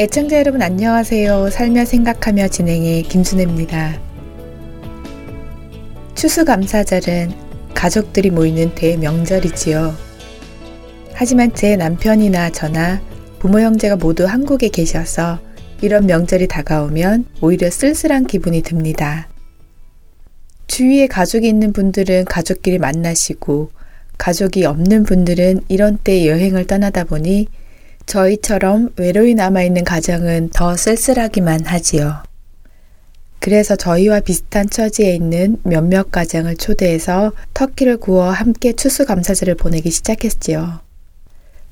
[0.00, 1.50] 애청자 여러분 안녕하세요.
[1.50, 4.00] 살며 생각하며 진행의 김순혜입니다.
[6.14, 7.32] 추수감사절은
[7.74, 9.92] 가족들이 모이는 대명절이지요.
[11.14, 13.02] 하지만 제 남편이나 저나
[13.40, 15.40] 부모 형제가 모두 한국에 계셔서
[15.82, 19.28] 이런 명절이 다가오면 오히려 쓸쓸한 기분이 듭니다.
[20.68, 23.72] 주위에 가족이 있는 분들은 가족끼리 만나시고
[24.16, 27.48] 가족이 없는 분들은 이런 때 여행을 떠나다 보니
[28.08, 32.22] 저희처럼 외로이 남아있는 가정은 더 쓸쓸하기만 하지요.
[33.38, 40.80] 그래서 저희와 비슷한 처지에 있는 몇몇 가정을 초대해서 터키를 구워 함께 추수감사절을 보내기 시작했지요.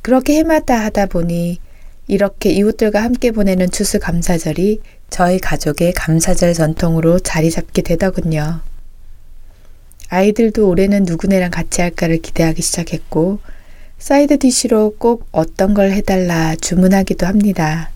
[0.02, 1.58] 그렇게 해마다 하다 보니
[2.06, 8.60] 이렇게 이웃들과 함께 보내는 추수감사절이 저희 가족의 감사절 전통으로 자리 잡게 되더군요.
[10.10, 13.40] 아이들도 올해는 누구네랑 같이 할까를 기대하기 시작했고
[13.98, 17.90] side dish로 꼭 어떤 걸 해달라 주문하기도 합니다.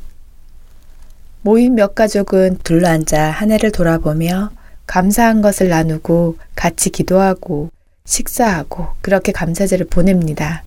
[1.43, 4.51] 모인 몇 가족은 둘러앉아 한 해를 돌아보며
[4.87, 7.71] 감사한 것을 나누고 같이 기도하고
[8.05, 10.65] 식사하고 그렇게 감사제를 보냅니다.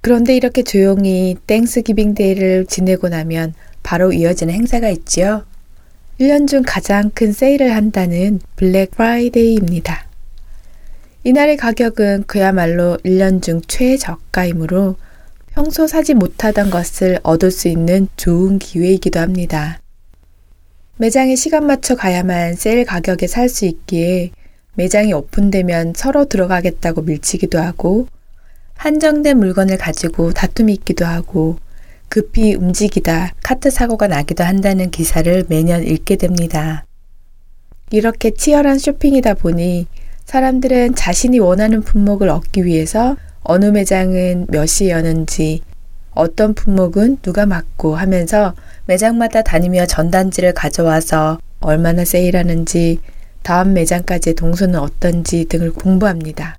[0.00, 3.52] 그런데 이렇게 조용히 Thanksgiving Day를 지내고 나면
[3.82, 5.44] 바로 이어지는 행사가 있지요.
[6.18, 10.07] 1년 중 가장 큰 세일을 한다는 블랙 프라이데이입니다.
[11.24, 14.96] 이날의 가격은 그야말로 1년 중 최저가이므로
[15.50, 19.80] 평소 사지 못하던 것을 얻을 수 있는 좋은 기회이기도 합니다.
[20.96, 24.30] 매장에 시간 맞춰 가야만 세일 가격에 살 수 있기에
[24.74, 28.06] 매장이 오픈되면 서로 들어가겠다고 밀치기도 하고
[28.76, 31.58] 한정된 물건을 가지고 다툼이 있기도 하고
[32.08, 36.86] 급히 움직이다 카트 사고가 나기도 한다는 기사를 매년 읽게 됩니다.
[37.90, 39.88] 이렇게 치열한 쇼핑이다 보니
[40.28, 45.62] 사람들은 자신이 원하는 품목을 얻기 위해서 어느 매장은 몇 시에 여는지,
[46.10, 53.00] 어떤 품목은 누가 맡고 하면서 매장마다 다니며 전단지를 가져와서 얼마나 세일하는지,
[53.42, 56.58] 다음 매장까지의 동선은 어떤지 등을 공부합니다.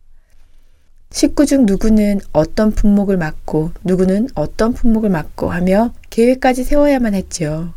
[1.12, 7.76] 식구 중 누구는 어떤 품목을 맡고 누구는 어떤 품목을 맡고 하며 계획까지 세워야만 했지요.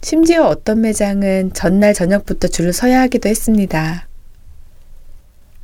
[0.00, 4.06] 심지어 어떤 매장은 전날 저녁부터 줄을 서야 하기도 했습니다.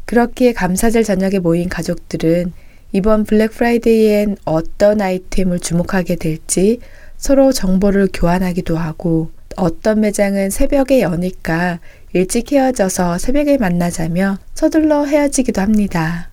[0.08, 2.54] 그렇기에 감사절 저녁에 모인 가족들은
[2.92, 6.80] 이번 블랙 프라이데이엔 어떤 아이템을 주목하게 될지
[7.18, 11.80] 서로 정보를 교환하기도 하고 어떤 매장은 새벽에 여니까
[12.14, 16.30] 일찍 헤어져서 새벽에 만나자며 서둘러 헤어지기도 합니다.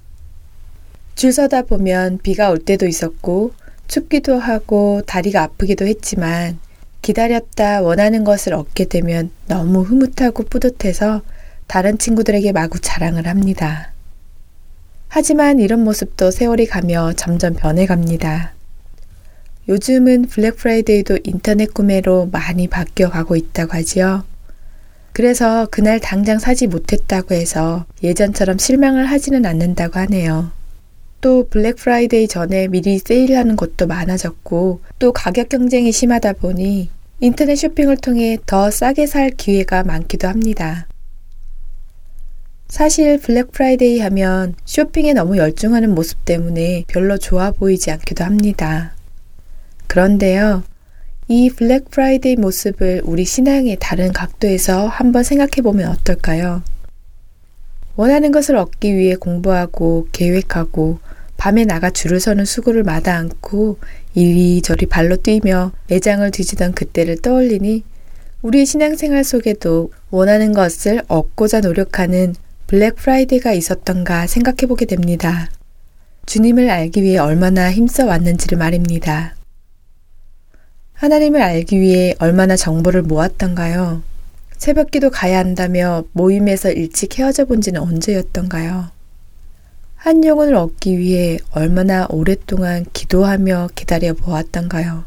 [1.16, 3.52] 줄 서다 보면 비가 올 때도 있었고
[3.90, 6.60] 춥기도 하고 다리가 아프기도 했지만
[7.02, 11.24] 기다렸다 원하는 것을 얻게 되면 너무 흐뭇하고 뿌듯해서
[11.68, 13.92] 다른 친구들에게 마구 자랑을 합니다.
[15.08, 18.54] 하지만 이런 모습도 세월이 가며 점점 변해갑니다.
[19.68, 24.24] 요즘은 블랙 프라이데이도 인터넷 구매로 많이 바뀌어 가고 있다고 하지요.
[25.12, 30.52] 그래서 그날 당장 사지 못했다고 해서 예전처럼 실망을 하지는 않는다고 하네요.
[31.22, 36.90] 또 블랙 프라이데이 전에 미리 세일하는 곳도 많아졌고 또 가격 경쟁이 심하다 보니
[37.22, 40.86] 인터넷 쇼핑을 통해 더 싸게 살 기회가 많기도 합니다.
[42.68, 48.96] 사실 블랙 프라이데이 하면 쇼핑에 너무 열중하는 모습 때문에 별로 좋아 보이지 않기도 합니다.
[49.88, 50.64] 그런데요,
[51.28, 56.64] 이 블랙 프라이데이 모습을 우리 신앙의 다른 각도에서 한번 생각해 보면 어떨까요?
[57.96, 61.00] 원하는 것을 얻기 위해 공부하고 계획하고
[61.38, 63.78] 밤에 나가 줄을 서는 수고를 마다 않고
[64.16, 67.84] 이리저리 발로 뛰며 매장을 뒤지던 그때를 떠올리니
[68.42, 72.36] 우리의 신앙생활 속에도 원하는 것을 얻고자 노력하는
[72.68, 75.50] 블랙 프라이데이가 있었던가 생각해 보게 됩니다.
[76.26, 79.36] 주님을 알기 위해 얼마나 힘써 왔는지를 말입니다.
[80.94, 84.02] 하나님을 알기 위해 얼마나 정보를 모았던가요?
[84.58, 88.90] 새벽 기도 가야 한다며 모임에서 일찍 헤어져 본 지는 언제였던가요?
[89.96, 95.04] 한 영혼을 얻기 위해 얼마나 오랫동안 기도하며 기다려 보았던가요?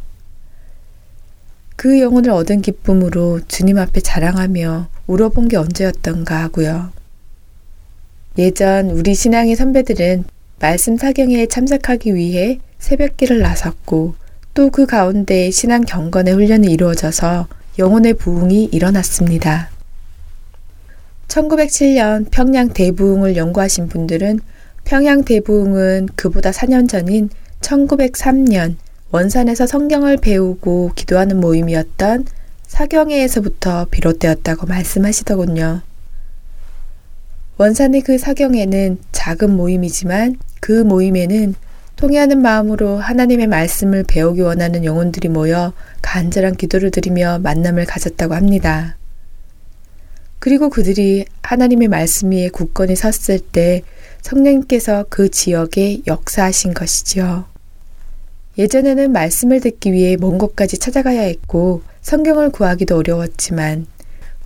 [1.75, 6.98] 그 영혼을 얻은 기쁨으로 주님 앞에 자랑하며 울어본 게 언제였던가 하고요.
[8.39, 10.23] 예전 우리 신앙의 선배들은
[10.61, 14.15] 말씀 사경에 참석하기 위해 새벽길을 나섰고
[14.55, 17.49] 또 그 가운데 신앙 경건의 훈련이 이루어져서
[17.81, 19.71] 영혼의 부흥이 일어났습니다.
[21.27, 24.39] 1907년 평양 대부흥을 연구하신 분들은
[24.85, 27.31] 평양 대부흥은 그보다 4년 전인
[27.61, 28.77] 1903년
[29.11, 32.27] 원산에서 성경을 배우고 기도하는 모임이었던
[32.67, 35.88] 사경회에서부터 비롯되었다고 말씀하시더군요.
[37.59, 41.57] 원산의 그 사경회는 작은 모임이지만 그 모임에는
[41.97, 48.97] 통해하는 마음으로 하나님의 말씀을 배우기 원하는 영혼들이 모여 간절한 기도를 드리며 만남을 가졌다고 합니다.
[50.39, 53.83] 그리고 그들이 하나님의 말씀 위에 굳건히 섰을 때
[54.23, 57.47] 성령님께서 그 지역에 역사하신 것이지요.
[58.57, 63.87] 예전에는 말씀을 듣기 위해 먼 곳까지 찾아가야 했고 성경을 구하기도 어려웠지만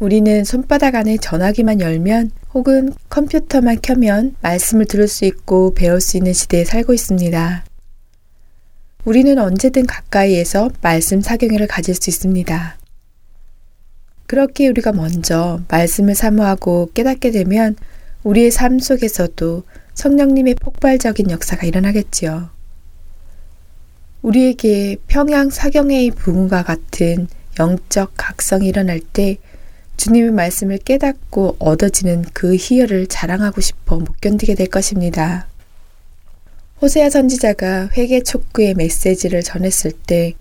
[0.01, 6.33] 우리는 손바닥 안에 전화기만 열면 혹은 컴퓨터만 켜면 말씀을 들을 수 있고 배울 수 있는
[6.33, 7.65] 시대에 살고 있습니다.
[9.05, 12.77] 우리는 언제든 가까이에서 말씀 사경회를 가질 수 있습니다.
[14.27, 17.77] 그렇게 우리가 먼저 말씀을 사모하고 깨닫게 되면
[18.23, 19.65] 우리의 삶 속에서도
[19.95, 22.51] 성령님의 폭발적인 역사가 일어나겠지요.
[24.23, 27.27] 우리에게 평양 사경회의 부흥과 같은
[27.59, 29.39] 영적 각성이 일어날 때
[29.97, 35.47] 주님의 말씀을 깨닫고 얻어지는 그 희열을 자랑하고 싶어 못 견디게 될 것입니다.
[36.81, 40.35] 호세아 선지자가 회개 촉구의 메시지를 전했을 때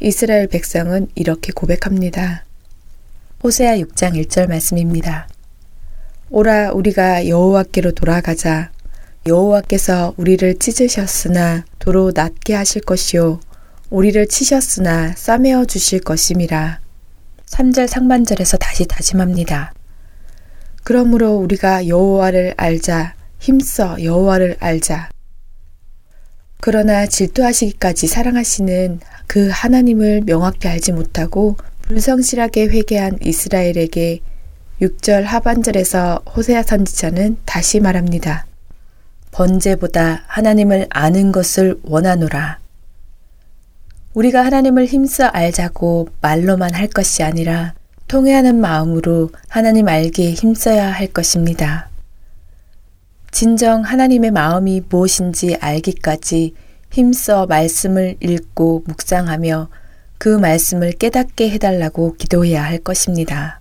[0.00, 2.44] 이스라엘 백성은 이렇게 고백합니다.
[3.44, 5.28] 호세아 6장 1절 말씀입니다.
[6.30, 8.72] 오라 우리가 여호와께로 돌아가자.
[9.26, 13.40] 여호와께서 우리를 찢으셨으나 도로 낫게 하실 것이요
[13.90, 16.81] 우리를 치셨으나 싸매어 주실 것임이라.
[17.52, 19.74] 3절 상반절에서 다시 다짐합니다.
[20.84, 25.10] 그러므로 우리가 여호와를 알자 힘써 여호와를 알자.
[26.60, 34.20] 그러나 질투하시기까지 사랑하시는 그 하나님을 명확히 알지 못하고 불성실하게 회개한 이스라엘에게
[34.80, 38.46] 6절 하반절에서 호세아 선지자는 다시 말합니다.
[39.30, 42.61] 번제보다 하나님을 아는 것을 원하노라.
[44.14, 47.74] 우리가 하나님을 힘써 알자고 말로만 할 것이 아니라
[48.08, 51.88] 통회하는 마음으로 하나님 알기에 힘써야 할 것입니다.
[53.30, 56.52] 진정 하나님의 마음이 무엇인지 알기까지
[56.90, 59.68] 힘써 말씀을 읽고 묵상하며
[60.18, 63.60] 그 말씀을 깨닫게 해달라고 기도해야 할 것입니다.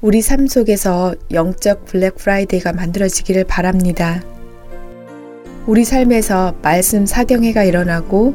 [0.00, 4.22] 우리 삶 속에서 영적 블랙 프라이데이가 만들어지기를 바랍니다.
[5.66, 8.34] 우리 삶에서 말씀 사경회가 일어나고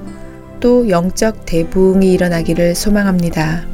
[0.60, 3.66] 또 영적 대부흥이 일어나기를 소망합니다.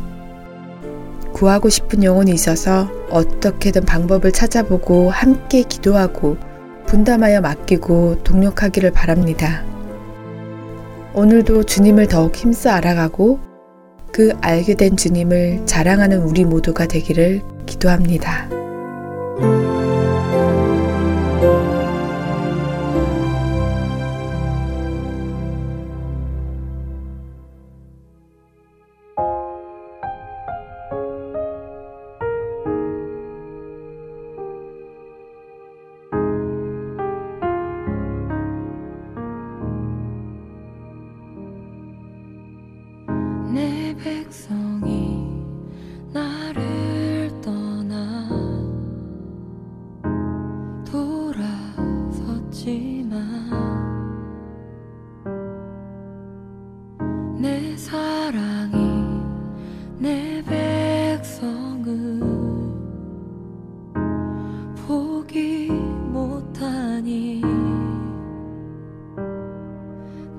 [1.33, 6.37] 구하고 싶은 영혼이 있어서 어떻게든 방법을 찾아보고 함께 기도하고
[6.85, 9.65] 분담하여 맡기고 동력하기를 바랍니다.
[11.13, 13.39] 오늘도 주님을 더욱 힘써 알아가고
[14.11, 18.47] 그 알게 된 주님을 자랑하는 우리 모두가 되기를 기도합니다.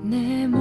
[0.03, 0.51] 사랑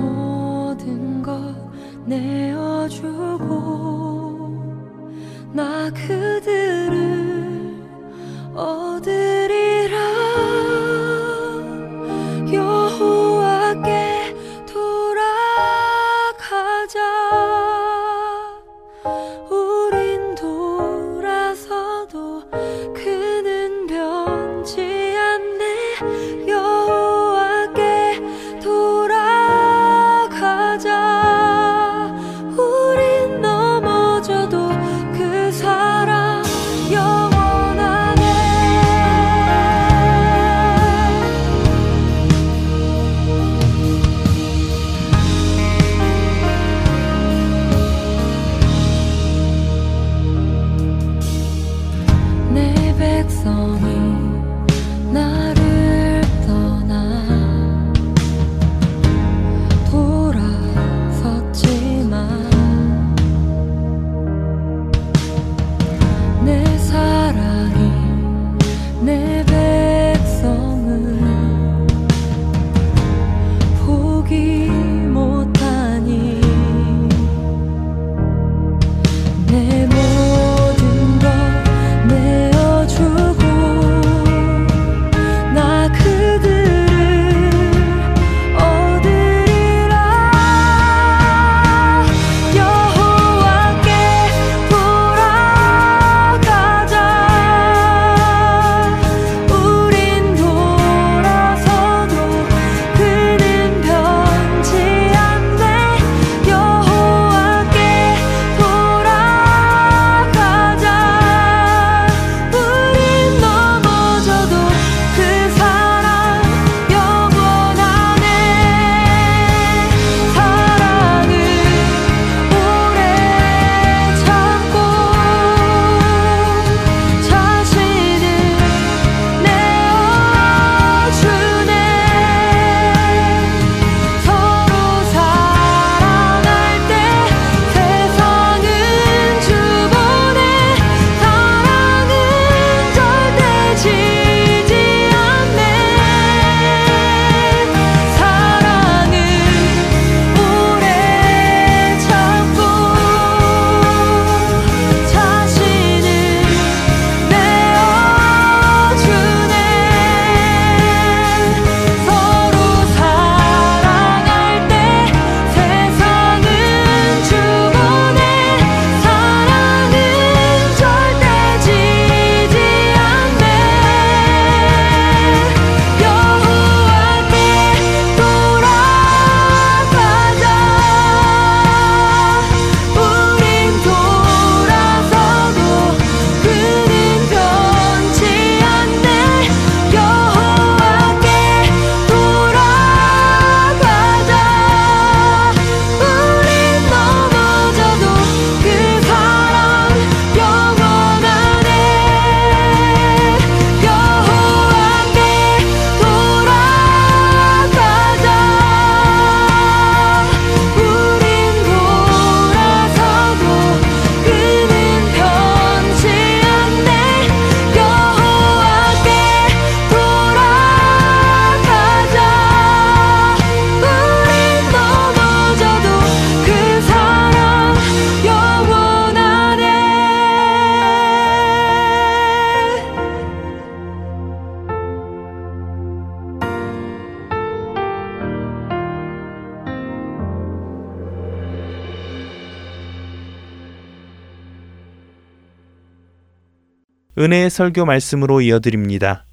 [247.18, 249.24] 은혜의 설교 말씀으로 이어드립니다.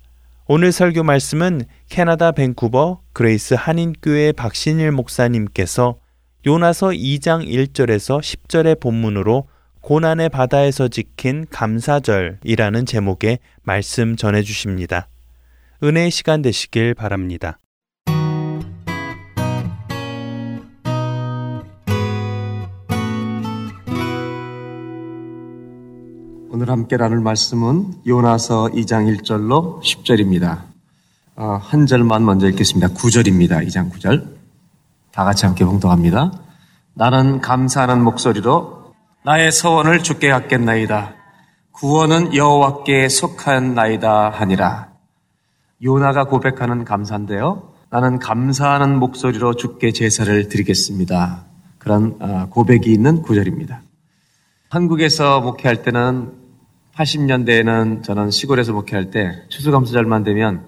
[0.47, 5.97] 오늘 설교 말씀은 캐나다 밴쿠버 그레이스 한인교회 박신일 목사님께서
[6.45, 9.49] 요나서 2장 1절에서 10절의 본문으로
[9.81, 15.09] 고난의 바다에서 지킨 감사절이라는 제목의 말씀 전해 주십니다.
[15.83, 17.59] 은혜의 시간 되시길 바랍니다.
[26.63, 30.61] 오늘 함께 나눌 말씀은 요나서 2장 1절로 10절입니다.
[31.35, 32.87] 어, 한 절만 먼저 읽겠습니다.
[32.93, 33.67] 9절입니다.
[33.67, 34.25] 2장 9절.
[35.11, 36.31] 다 같이 함께 봉독합니다.
[36.93, 38.93] 나는 감사하는 목소리로
[39.25, 41.15] 나의 서원을 주께 갖겠나이다.
[41.73, 44.87] 구원은 여호와께 속한 나이다 하니라.
[45.83, 47.73] 요나가 고백하는 감사인데요.
[47.89, 51.43] 나는 감사하는 목소리로 주께 제사를 드리겠습니다.
[51.77, 53.81] 그런 아, 고백이 있는 구절입니다.
[54.69, 56.42] 한국에서 목회할 때는
[56.95, 60.65] 80년대에는 저는 시골에서 목회할 때 추수감사절만 되면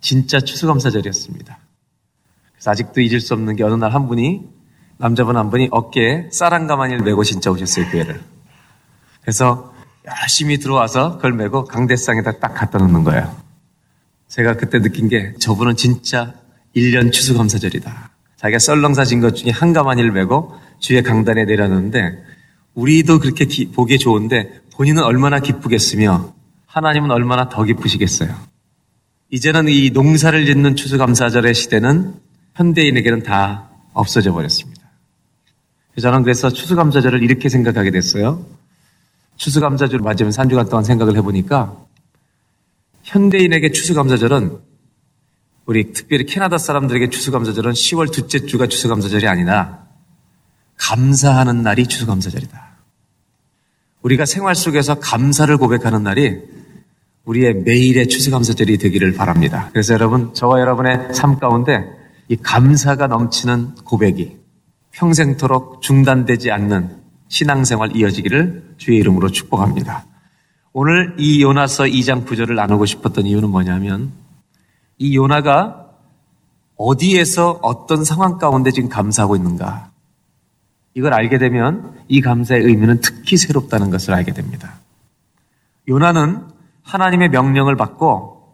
[0.00, 1.58] 진짜 추수감사절이었습니다.
[2.52, 4.42] 그래서 아직도 잊을 수 없는 게 어느 날 한 분이
[4.98, 8.20] 남자분 한 분이 어깨에 쌀한 가마니를 메고 진짜 오셨어요, 교회를.
[9.20, 9.72] 그래서
[10.06, 13.36] 열심히 들어와서 그걸 메고 강대상에다 딱 갖다 놓는 거예요.
[14.26, 16.34] 제가 그때 느낀 게 저분은 진짜
[16.74, 18.10] 1년 추수감사절이다.
[18.36, 22.24] 자기가 썰렁사 진 것 중에 한 가마니를 메고 주의 강단에 내려놓는데
[22.74, 26.32] 우리도 그렇게 기, 보기 좋은데 본인은 얼마나 기쁘겠으며
[26.66, 28.32] 하나님은 얼마나 더 기쁘시겠어요.
[29.28, 32.14] 이제는 이 농사를 짓는 추수감사절의 시대는
[32.54, 34.80] 현대인에게는 다 없어져 버렸습니다.
[36.00, 38.46] 저는 그래서 추수감사절을 이렇게 생각하게 됐어요.
[39.36, 41.76] 추수감사절 맞으면 한 주간 동안 생각을 해보니까
[43.02, 44.58] 현대인에게 추수감사절은
[45.66, 49.84] 우리 특별히 캐나다 사람들에게 추수감사절은 10월 둘째 주가 추수감사절이 아니라
[50.76, 52.67] 감사하는 날이 추수감사절이다.
[54.02, 56.40] 우리가 생활 속에서 감사를 고백하는 날이
[57.24, 59.68] 우리의 매일의 추수감사절이 되기를 바랍니다.
[59.72, 61.84] 그래서 여러분, 저와 여러분의 삶 가운데
[62.28, 64.36] 이 감사가 넘치는 고백이
[64.92, 66.96] 평생토록 중단되지 않는
[67.28, 70.06] 신앙생활 이어지기를 주의 이름으로 축복합니다.
[70.72, 74.12] 오늘 이 요나서 2장 9절을 나누고 싶었던 이유는 뭐냐면
[74.96, 75.86] 이 요나가
[76.76, 79.90] 어디에서 어떤 상황 가운데 지금 감사하고 있는가.
[80.98, 84.80] 이걸 알게 되면 이 감사의 의미는 특히 새롭다는 것을 알게 됩니다.
[85.88, 86.42] 요나는
[86.82, 88.48] 하나님의 명령을 받고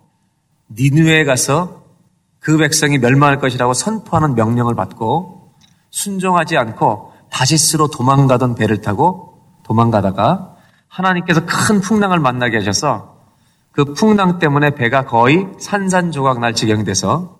[0.68, 1.84] 니누에 가서
[2.40, 5.54] 그 백성이 멸망할 것이라고 선포하는 명령을 받고
[5.88, 10.54] 순종하지 않고 다시스로 도망가던 배를 타고 도망가다가
[10.88, 13.22] 하나님께서 큰 풍랑을 만나게 하셔서
[13.72, 17.38] 그 풍랑 때문에 배가 거의 산산조각 날 지경이 돼서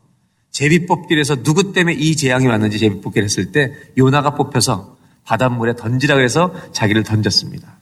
[0.51, 4.94] 제비뽑기를 서 누구 때문에 이 재앙이 왔는지 제비뽑기를 했을 때 요나가 뽑혀서
[5.25, 7.79] 바닷물에 던지라 그래서 자기를 던졌습니다.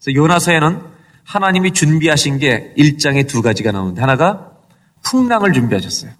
[0.00, 0.80] 그래서 요나서에는
[1.24, 4.52] 하나님이 준비하신 게 1장에 두 가지가 나오는데 하나가
[5.02, 6.12] 풍랑을 준비하셨어요.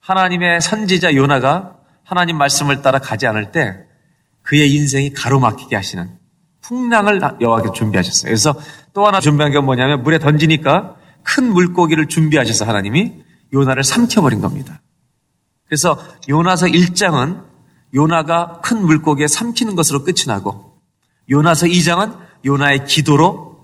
[0.00, 3.84] 하나님의 선지자 요나가 하나님 말씀을 따라 가지 않을 때
[4.42, 6.18] 그의 인생이 가로막히게 하시는
[6.60, 8.28] 풍랑을 여호와께서 준비하셨어요.
[8.28, 8.54] 그래서
[8.92, 13.12] 또 하나 준비한 게 뭐냐면 물에 던지니까 큰 물고기를 준비하셔서 하나님이
[13.52, 14.80] 요나를 삼켜버린 겁니다.
[15.66, 15.98] 그래서
[16.28, 17.53] 요나서 1장은
[17.94, 20.78] 요나가 큰 물고기에 삼키는 것으로 끝이 나고
[21.30, 23.54] 요나서 2장은 요나의 기도로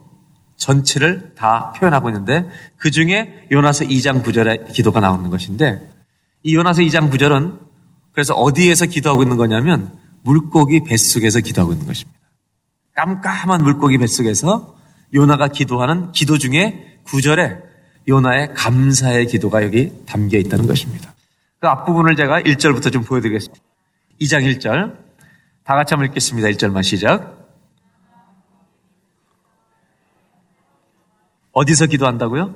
[0.56, 5.80] 전체를 다 표현하고 있는데 그 중에 요나서 2장 9절의 기도가 나오는 것인데
[6.42, 7.58] 이 요나서 2장 9절은
[8.12, 9.92] 그래서 어디에서 기도하고 있는 거냐면
[10.22, 12.18] 물고기 뱃속에서 기도하고 있는 것입니다.
[12.94, 14.76] 깜깜한 물고기 뱃속에서
[15.14, 17.58] 요나가 기도하는 기도 중에 구절에
[18.08, 21.14] 요나의 감사의 기도가 여기 담겨 있다는 것입니다.
[21.60, 23.69] 그 앞부분을 제가 1절부터 좀 보여드리겠습니다.
[24.20, 24.96] 2장 1절.
[25.64, 26.48] 다 같이 한번 읽겠습니다.
[26.48, 27.38] 1절만 시작.
[31.52, 32.54] 어디서 기도한다고요?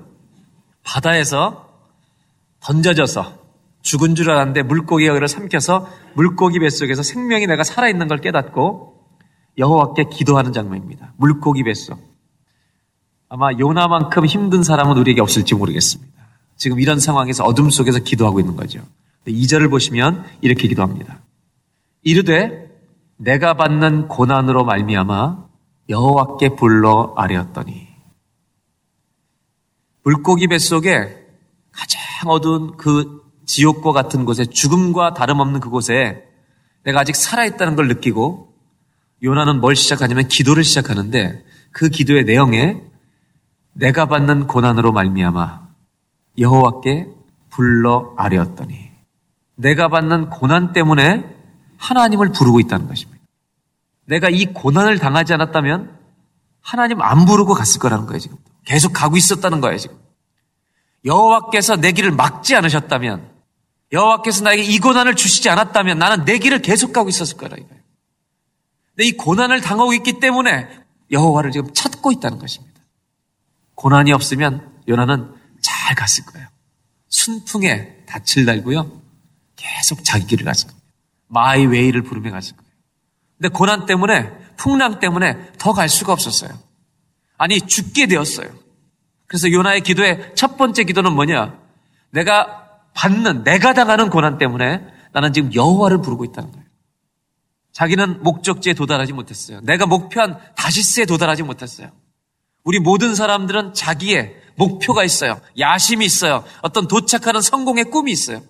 [0.83, 1.69] 바다에서
[2.61, 3.43] 던져져서
[3.83, 8.95] 죽은 줄 알았는데 물고기가 그를 삼켜서 물고기 뱃속에서 생명이 내가 살아있는 걸 깨닫고
[9.59, 11.13] 여호와께 기도하는 장면입니다.
[11.17, 11.99] 물고기 뱃속.
[13.29, 16.13] 아마 요나만큼 힘든 사람은 우리에게 없을지 모르겠습니다.
[16.57, 18.81] 지금 이런 상황에서 어둠 속에서 기도하고 있는 거죠.
[19.27, 21.24] 2절을 보시면 이렇게 기도합니다.
[22.05, 22.71] 이르되
[23.17, 25.45] 내가 받는 고난으로 말미암아
[25.89, 27.89] 여호와께 불러 아뢰었더니.
[30.05, 31.27] 물고기 뱃속에
[31.73, 36.25] 가장 어두운 그 지옥과 같은 곳에 죽음과 다름없는 그곳에
[36.85, 38.55] 내가 아직 살아있다는 걸 느끼고
[39.23, 42.83] 요나는 뭘 시작하냐면 기도를 시작하는데 그 기도의 내용에
[43.73, 45.69] 내가 받는 고난으로 말미암아
[46.39, 47.09] 여호와께
[47.49, 48.91] 불러 아뢰었더니.
[49.57, 51.35] 내가 받는 고난 때문에
[51.79, 53.23] 하나님을 부르고 있다는 것입니다.
[54.07, 55.99] 내가 이 고난을 당하지 않았다면
[56.61, 58.39] 하나님 안 부르고 갔을 거라는 거예요, 지금.
[58.65, 59.99] 계속 가고 있었다는 거예요, 지금.
[61.05, 63.31] 여호와께서 내 길을 막지 않으셨다면,
[63.93, 67.83] 여호와께서 나에게 이 고난을 주시지 않았다면 나는 내 길을 계속 가고 있었을 거라 이거예요.
[68.91, 70.69] 근데 이 고난을 당하고 있기 때문에
[71.11, 72.81] 여호와를 지금 찾고 있다는 것입니다.
[73.75, 76.49] 고난이 없으면 요나는 잘 갔을 거예요.
[77.09, 79.03] 순풍에 닻을 달고요.
[79.57, 80.84] 계속 자기 길을 갔을 거예요.
[81.29, 82.71] My Way를 부르며 갔을 거예요.
[83.39, 86.51] 근데 고난 때문에 풍랑 때문에 더 갈 수가 없었어요.
[87.37, 88.49] 아니 죽게 되었어요.
[89.27, 91.59] 그래서 요나의 기도의 첫 번째 기도는 뭐냐?
[92.11, 96.65] 내가 받는 내가 당하는 고난 때문에 나는 지금 여호와를 부르고 있다는 거예요.
[97.73, 99.61] 자기는 목적지에 도달하지 못했어요.
[99.63, 101.91] 내가 목표한 다시스에 도달하지 못했어요.
[102.63, 105.41] 우리 모든 사람들은 자기의 목표가 있어요.
[105.59, 106.45] 야심이 있어요.
[106.63, 108.41] 어떤 도착하는 성공의 꿈이 있어요.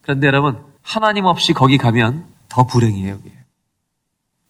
[0.00, 3.30] 그런데 여러분, 하나님 없이 거기 가면 더 불행이에요, 여기.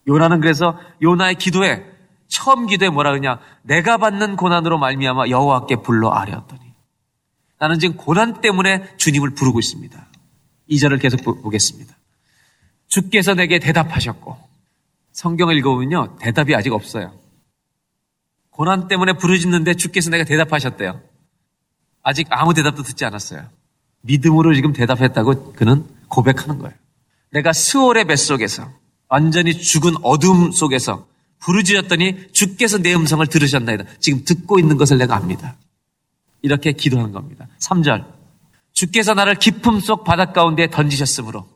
[0.06, 1.84] 요나는 그래서 요나의 기도에
[2.28, 3.40] 처음 기도에 뭐라 그러냐?
[3.62, 6.60] 내가 받는 고난으로 말미암아 여호와께 불러 아뢰었더니
[7.58, 10.06] 나는 지금 고난 때문에 주님을 부르고 있습니다.
[10.68, 11.96] 이 절을 계속 보겠습니다.
[12.86, 14.38] 주께서 내게 대답하셨고
[15.10, 17.12] 성경을 읽어보면요 대답이 아직 없어요.
[18.50, 21.00] 고난 때문에 부르짖는데 주께서 내가 대답하셨대요.
[22.04, 23.44] 아직 아무 대답도 듣지 않았어요.
[24.02, 26.74] 믿음으로 지금 대답했다고 그는 고백하는 거예요.
[27.30, 28.70] 내가 스월의 뱃속에서
[29.08, 31.06] 완전히 죽은 어둠 속에서
[31.40, 33.84] 부르짖었더니 주께서 내 음성을 들으셨나이다.
[34.00, 35.56] 지금 듣고 있는 것을 내가 압니다.
[36.42, 37.46] 이렇게 기도하는 겁니다.
[37.60, 38.04] 3절.
[38.72, 41.48] 주께서 나를 깊음 속 바닷 가운데 던지셨으므로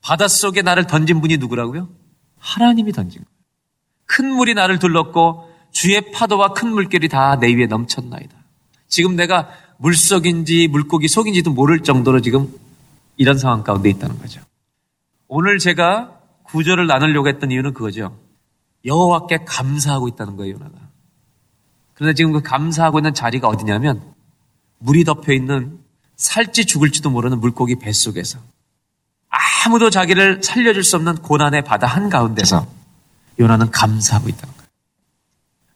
[0.00, 1.88] 바닷속에 나를 던진 분이 누구라고요?
[2.38, 3.38] 하나님이 던진 거예요.
[4.06, 8.34] 큰 물이 나를 둘렀고 주의 파도와 큰 물결이 다 내 위에 넘쳤나이다.
[8.88, 12.52] 지금 내가 물속인지 물고기 속인지도 모를 정도로 지금
[13.18, 14.40] 이런 상황 가운데 있다는 거죠.
[15.26, 18.18] 오늘 제가 구절을 나누려고 했던 이유는 그거죠.
[18.86, 20.78] 여호와께 감사하고 있다는 거예요, 요나가.
[21.94, 24.14] 그런데 지금 그 감사하고 있는 자리가 어디냐면
[24.78, 25.80] 물이 덮여 있는
[26.16, 28.38] 살지 죽을지도 모르는 물고기 뱃속에서
[29.66, 32.66] 아무도 자기를 살려줄 수 없는 고난의 바다 한가운데서
[33.40, 34.68] 요나는 감사하고 있다는 거예요.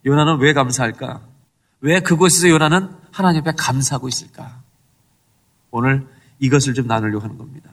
[0.07, 1.21] 요나는 왜 감사할까?
[1.81, 4.61] 왜 그곳에서 요나는 하나님 앞에 감사하고 있을까?
[5.73, 6.07] 오늘
[6.43, 7.71] 이것을 좀 나누려고 하는 겁니다.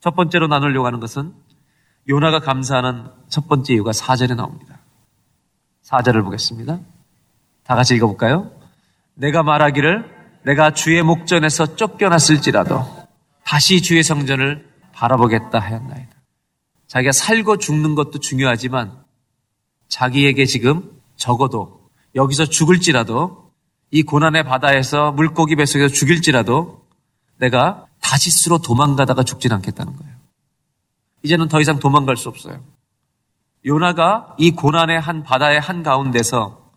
[0.00, 1.34] 첫 번째로 나누려고 하는 것은
[2.08, 4.78] 요나가 감사하는 첫 번째 이유가 사절에 나옵니다.
[5.82, 6.80] 사절을 보겠습니다.
[7.62, 8.50] 다 같이 읽어볼까요?
[9.14, 12.82] 내가 말하기를 내가 주의 목전에서 쫓겨났을지라도
[13.44, 16.10] 다시 주의 성전을 바라보겠다 하였나이다.
[16.86, 19.04] 자기가 살고 죽는 것도 중요하지만
[19.88, 23.52] 자기에게 지금 적어도 여기서 죽을지라도
[23.90, 26.79] 이 고난의 바다에서 물고기 뱃속에서 죽일지라도
[27.40, 30.14] 내가 다시스로 도망가다가 죽진 않겠다는 거예요.
[31.22, 32.62] 이제는 더 이상 도망갈 수 없어요.
[33.66, 36.70] 요나가 이 고난의 한 바다의 한 가운데서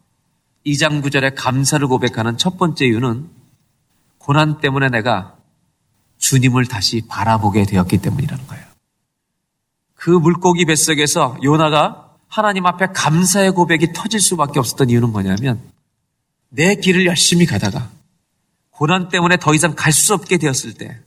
[0.66, 3.30] 2장 9절에 감사를 고백하는 첫 번째 이유는
[4.18, 5.36] 고난 때문에 내가
[6.18, 8.66] 주님을 다시 바라보게 되었기 때문이라는 거예요.
[9.96, 15.62] 그 물고기 뱃속에서 요나가 하나님 앞에 감사의 고백이 터질 수밖에 없었던 이유는 뭐냐면
[16.50, 17.90] 내 길을 열심히 가다가
[18.74, 21.00] 고난 때문에 더 이상 갈 수 없게 되었을 때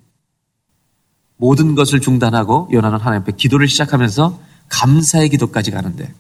[1.37, 6.12] 모든 것을 중단하고 요나는 하나님 앞에 기도를 시작하면서 감사의 기도까지 가는데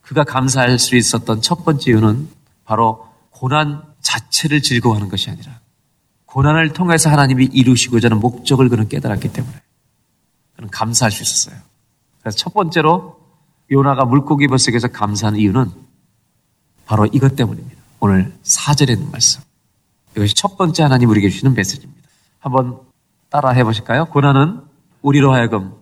[0.00, 2.28] 그가 감사할 수 있었던 첫 번째 이유는
[2.64, 5.60] 바로 고난 자체를 즐거워하는 것이 아니라
[6.26, 9.60] 고난을 통해서 하나님이 이루시고자 하는 목적을 그는 깨달았기 때문에
[10.56, 11.60] 그는 감사할 수 있었어요.
[12.20, 13.18] 그래서 첫 번째로
[13.70, 15.70] 요나가 물고기 뱃속에서 감사하는 이유는
[16.86, 17.80] 바로 이것 때문입니다.
[18.00, 19.42] 오늘 사절에 있는 말씀.
[20.18, 22.08] 이것이 첫 번째 하나님 우리에게 주시는 메시지입니다.
[22.40, 22.80] 한번
[23.30, 24.06] 따라 해보실까요?
[24.06, 24.60] 고난은
[25.02, 25.74] 우리로 하여금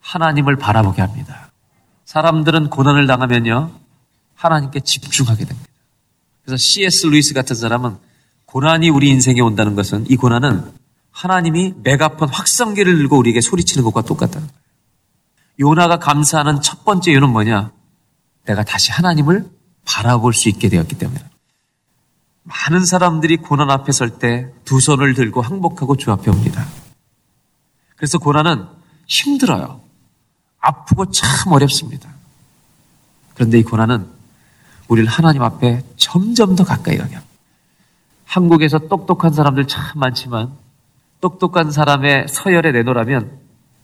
[0.00, 1.50] 하나님을 바라보게 합니다.
[2.04, 3.72] 사람들은 고난을 당하면요,
[4.34, 5.68] 하나님께 집중하게 됩니다.
[6.44, 7.06] 그래서 C.S.
[7.06, 7.96] 루이스 같은 사람은
[8.46, 10.72] 고난이 우리 인생에 온다는 것은 이 고난은
[11.10, 14.62] 하나님이 메가폰 확성기를 들고 우리에게 소리치는 것과 똑같다는 거예요.
[15.60, 17.72] 요나가 감사하는 첫 번째 이유는 뭐냐?
[18.44, 19.48] 내가 다시 하나님을
[19.84, 21.31] 바라볼 수 있게 되었기 때문에.
[22.44, 26.66] 많은 사람들이 고난 앞에 설 때 두 손을 들고 항복하고 주 앞에 옵니다.
[27.96, 28.66] 그래서 고난은
[29.06, 29.80] 힘들어요.
[30.60, 32.08] 아프고 참 어렵습니다.
[33.34, 34.06] 그런데 이 고난은
[34.88, 37.32] 우리를 하나님 앞에 점점 더 가까이 가게 합니다.
[38.24, 40.52] 한국에서 똑똑한 사람들 참 많지만
[41.20, 43.38] 똑똑한 사람의 서열에 내놓으라면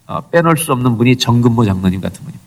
[0.06, 2.44] 어, 빼놓을 수 없는 분이 정근모 장로님 같은 분입니다.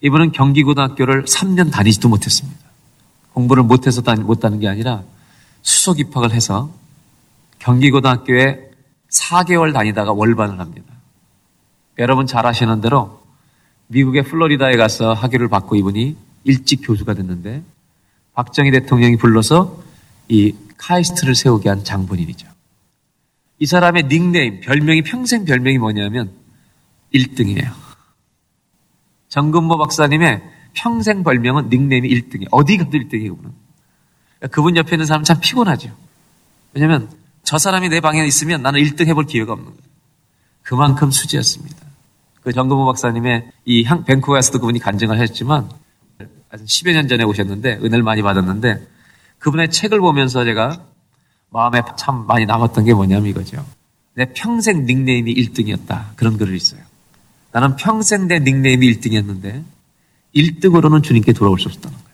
[0.00, 2.58] 이분은 경기고등학교를 3년 다니지도 못했습니다.
[3.34, 5.02] 공부를 못해서 못 다는 게 아니라
[5.62, 6.70] 수석 입학을 해서
[7.58, 8.70] 경기고등학교에
[9.10, 10.92] 4개월 다니다가 월반을 합니다.
[11.98, 13.22] 여러분 잘 아시는 대로
[13.88, 17.62] 미국의 플로리다에 가서 학위를 받고 이분이 일찍 교수가 됐는데
[18.34, 19.82] 박정희 대통령이 불러서
[20.28, 22.48] 이 카이스트를 세우게 한 장본인이죠.
[23.58, 26.32] 이 사람의 닉네임, 별명이 평생 별명이 뭐냐면
[27.14, 27.70] 1등이에요.
[29.28, 30.42] 정근모 박사님의
[30.74, 32.48] 평생 별명은 닉네임이 1등이에요.
[32.50, 33.52] 어디 가도 1등이에요, 그분.
[34.50, 35.90] 그분 옆에 있는 사람 참 피곤하죠.
[36.74, 37.08] 왜냐면
[37.44, 39.80] 저 사람이 내 방에 있으면 나는 1등 해볼 기회가 없는 거예요.
[40.62, 41.76] 그만큼 수지였습니다.
[42.42, 45.68] 그 정근모 박사님의 이 향, 밴쿠버에서도 그분이 간증을 하셨지만
[46.52, 48.86] 10여 년 전에 오셨는데 은혜를 많이 받았는데
[49.38, 50.84] 그분의 책을 보면서 제가
[51.50, 53.64] 마음에 참 많이 남았던 게 뭐냐면 이거죠.
[54.14, 56.16] 내 평생 닉네임이 1등이었다.
[56.16, 56.80] 그런 글을 있어요.
[57.52, 59.62] 나는 평생 내 닉네임이 1등이었는데
[60.34, 62.12] 1등으로는 주님께 돌아올 수 없었다는 거예요.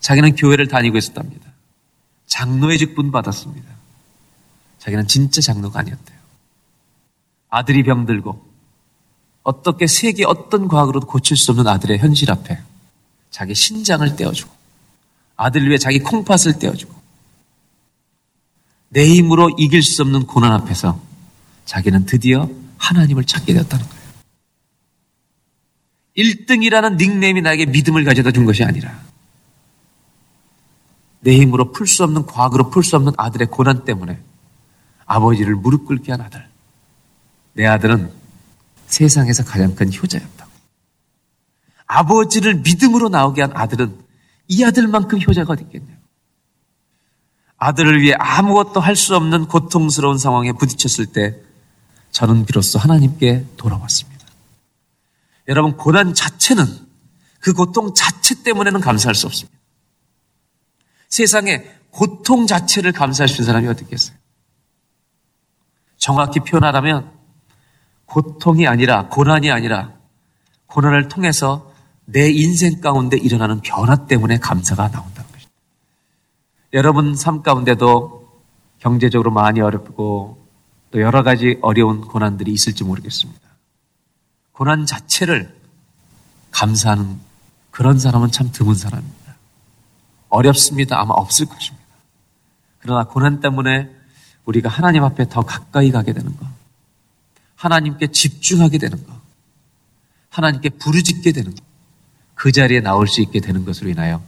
[0.00, 1.50] 자기는 교회를 다니고 있었답니다.
[2.26, 3.68] 장로의 직분 받았습니다.
[4.78, 6.16] 자기는 진짜 장로가 아니었대요.
[7.48, 8.46] 아들이 병들고
[9.42, 12.60] 어떻게 세계 어떤 과학으로도 고칠 수 없는 아들의 현실 앞에
[13.30, 14.52] 자기 신장을 떼어주고
[15.36, 16.94] 아들 위해 자기 콩팥을 떼어주고
[18.88, 21.00] 내 힘으로 이길 수 없는 고난 앞에서
[21.64, 23.95] 자기는 드디어 하나님을 찾게 되었다는 거예요.
[26.16, 28.98] 1등이라는 닉네임이 나에게 믿음을 가져다 준 것이 아니라
[31.20, 34.20] 내 힘으로 풀 수 없는 과학으로 풀 수 없는 아들의 고난 때문에
[35.06, 36.46] 아버지를 무릎 꿇게 한 아들.
[37.54, 38.12] 내 아들은
[38.86, 40.46] 세상에서 가장 큰 효자였다.
[41.86, 43.96] 아버지를 믿음으로 나오게 한 아들은
[44.48, 45.94] 이 아들만큼 효자가 있겠냐.
[47.58, 51.36] 아들을 위해 아무것도 할 수 없는 고통스러운 상황에 부딪혔을 때
[52.10, 54.15] 저는 비로소 하나님께 돌아왔습니다.
[55.48, 56.64] 여러분, 고난 자체는
[57.40, 59.56] 그 고통 자체 때문에는 감사할 수 없습니다.
[61.08, 64.16] 세상에 고통 자체를 감사할 수 있는 사람이 어디 있겠어요?
[65.96, 67.10] 정확히 표현하라면
[68.06, 69.94] 고통이 아니라 고난이 아니라
[70.66, 71.72] 고난을 통해서
[72.04, 75.52] 내 인생 가운데 일어나는 변화 때문에 감사가 나온다는 것입니다.
[76.72, 78.28] 여러분 삶 가운데도
[78.78, 80.46] 경제적으로 많이 어렵고
[80.90, 83.45] 또 여러 가지 어려운 고난들이 있을지 모르겠습니다.
[84.56, 85.54] 고난 자체를
[86.50, 87.20] 감사하는
[87.70, 89.36] 그런 사람은 참 드문 사람입니다.
[90.30, 90.98] 어렵습니다.
[90.98, 91.84] 아마 없을 것입니다.
[92.78, 93.90] 그러나 고난 때문에
[94.46, 96.46] 우리가 하나님 앞에 더 가까이 가게 되는 것,
[97.56, 99.12] 하나님께 집중하게 되는 것,
[100.30, 101.62] 하나님께 부르짖게 되는 것,
[102.34, 104.22] 그 자리에 나올 수 있게 되는 것으로 인하여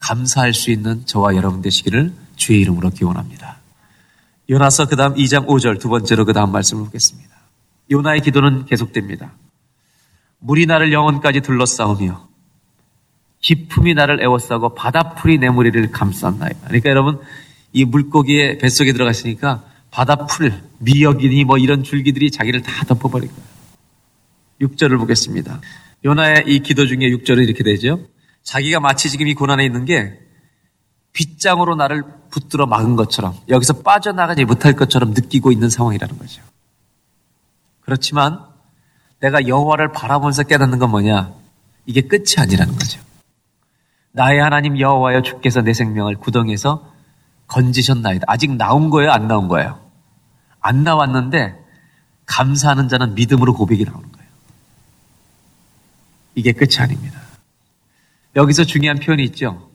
[0.00, 3.58] 감사할 수 있는 저와 여러분 되시기를 주의 이름으로 기원합니다.
[4.50, 7.37] 요나서 그 다음 2장 5절 두 번째로 그 다음 말씀을 보겠습니다.
[7.90, 9.32] 요나의 기도는 계속됩니다.
[10.40, 12.28] 물이 나를 영혼까지 둘러싸우며
[13.40, 16.50] 기품이 나를 애워싸고 바다풀이 내 무리를 감쌌나요.
[16.64, 17.20] 그러니까 여러분
[17.72, 23.48] 이 물고기의 뱃속에 들어가시니까 바다풀, 미역이니 뭐 이런 줄기들이 자기를 다 덮어버릴 거예요.
[24.60, 25.60] 6절을 보겠습니다.
[26.04, 28.00] 요나의 이 기도 중에 6절은 이렇게 되죠.
[28.42, 30.18] 자기가 마치 지금 이 고난에 있는 게
[31.12, 36.42] 빗장으로 나를 붙들어 막은 것처럼 여기서 빠져나가지 못할 것처럼 느끼고 있는 상황이라는 거죠.
[37.88, 38.44] 그렇지만
[39.20, 41.32] 내가 여호와를 바라보면서 깨닫는 건 뭐냐?
[41.86, 43.00] 이게 끝이 아니라는 거죠.
[44.12, 46.92] 나의 하나님 여호와여 주께서 내 생명을 구덩이에서
[47.46, 48.26] 건지셨나이다.
[48.28, 49.10] 아직 나온 거예요?
[49.10, 49.80] 안 나온 거예요?
[50.60, 51.58] 안 나왔는데
[52.26, 54.28] 감사하는 자는 믿음으로 고백이 나오는 거예요.
[56.34, 57.18] 이게 끝이 아닙니다.
[58.36, 59.70] 여기서 중요한 표현이 있죠.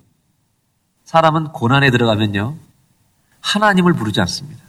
[1.06, 2.58] 사람은 고난에 들어가면요.
[3.42, 4.62] 하나님을 부르지 않습니다.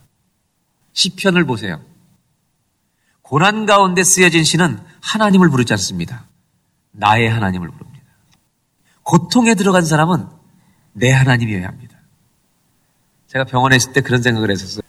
[0.94, 1.82] 시편을 보세요.
[3.24, 6.24] 고난 가운데 쓰여진 시는 하나님을 부르지 않습니다.
[6.92, 8.04] 나의 하나님을 부릅니다.
[9.02, 10.26] 고통에 들어간 사람은
[10.92, 11.96] 내 하나님이어야 합니다.
[13.28, 14.82] 제가 병원에 있을 때 그런 생각을 했었어요.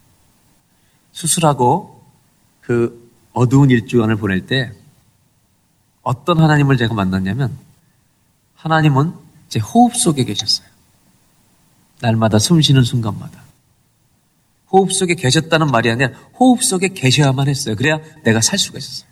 [1.14, 2.06] 수술하고
[2.60, 4.74] 그 어두운 일주간을 보낼 때
[6.02, 7.58] 어떤 하나님을 제가 만났냐면
[8.56, 9.14] 하나님은
[9.48, 10.68] 제 호흡 속에 계셨어요.
[12.02, 13.45] 날마다 숨 쉬는 순간마다.
[14.72, 17.76] 호흡 속에 계셨다는 말이 아니라 호흡 속에 계셔야만 했어요.
[17.76, 19.10] 그래야 내가 살 수가 있었어요.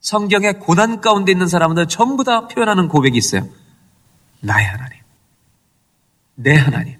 [0.00, 3.48] 성경에 고난 가운데 있는 사람들 전부 다 표현하는 고백이 있어요.
[4.40, 4.98] 나의 하나님.
[6.34, 6.98] 내 하나님.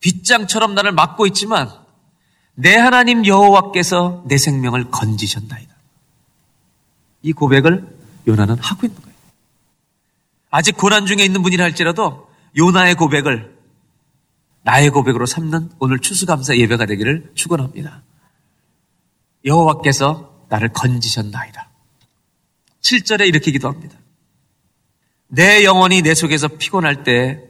[0.00, 1.70] 빗장처럼 나를 막고 있지만
[2.54, 5.74] 내 하나님 여호와께서 내 생명을 건지셨나이다.
[7.22, 7.86] 이 고백을
[8.26, 9.16] 요나는 하고 있는 거예요.
[10.50, 13.61] 아직 고난 중에 있는 분이라 할지라도 요나의 고백을
[14.62, 18.02] 나의 고백으로 삼는 오늘 추수감사 예배가 되기를 축원합니다.
[19.44, 21.68] 여호와께서 나를 건지셨나이다.
[22.80, 23.96] 7절에 이렇게 기도합니다.
[25.28, 27.42] 내 영혼이 내 속에서 피곤할 때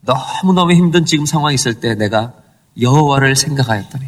[0.00, 2.34] 너무너무 힘든 지금 상황이 있을 때 내가
[2.80, 4.06] 여호와를 생각하였더니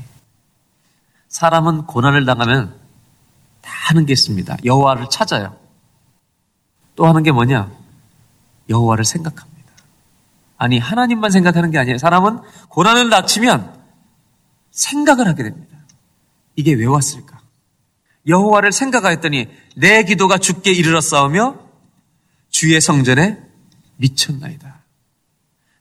[1.29, 2.75] 사람은 고난을 당하면
[3.61, 4.57] 다 하는 게 있습니다.
[4.65, 5.57] 여호와를 찾아요.
[6.97, 7.71] 또 하는 게 뭐냐?
[8.69, 9.58] 여호와를 생각합니다.
[10.59, 11.99] 아니 하나님만 생각하는 게 아니에요.
[11.99, 13.79] 사람은 고난을 닥치면
[14.73, 15.79] 생각을 하게 됩니다.
[16.57, 17.41] 이게 왜 왔을까?
[18.27, 21.61] 여호와를 생각하였더니 내 기도가 죽게 이르렀사오며
[22.51, 23.39] 주의 성전에
[23.97, 24.83] 미쳤나이다.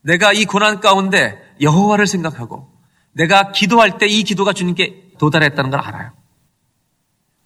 [0.02, 2.72] 내가 이 고난 가운데 여호와를 생각하고
[3.14, 6.12] 내가 기도할 때 이 기도가 주님께 도달했다는 걸 알아요.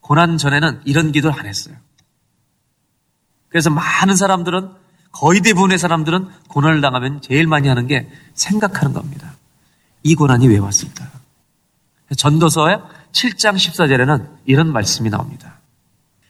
[0.02, 1.76] 고난 전에는 이런 기도를 안 했어요.
[3.48, 4.81] 그래서 많은 사람들은
[5.12, 9.34] 거의 대부분의 사람들은 고난을 당하면 제일 많이 하는 게 생각하는 겁니다.
[10.04, 11.10] 이 고난이 왜 왔을까?
[12.16, 12.80] 전도서의
[13.12, 15.60] 7장 14절에는 이런 말씀이 나옵니다.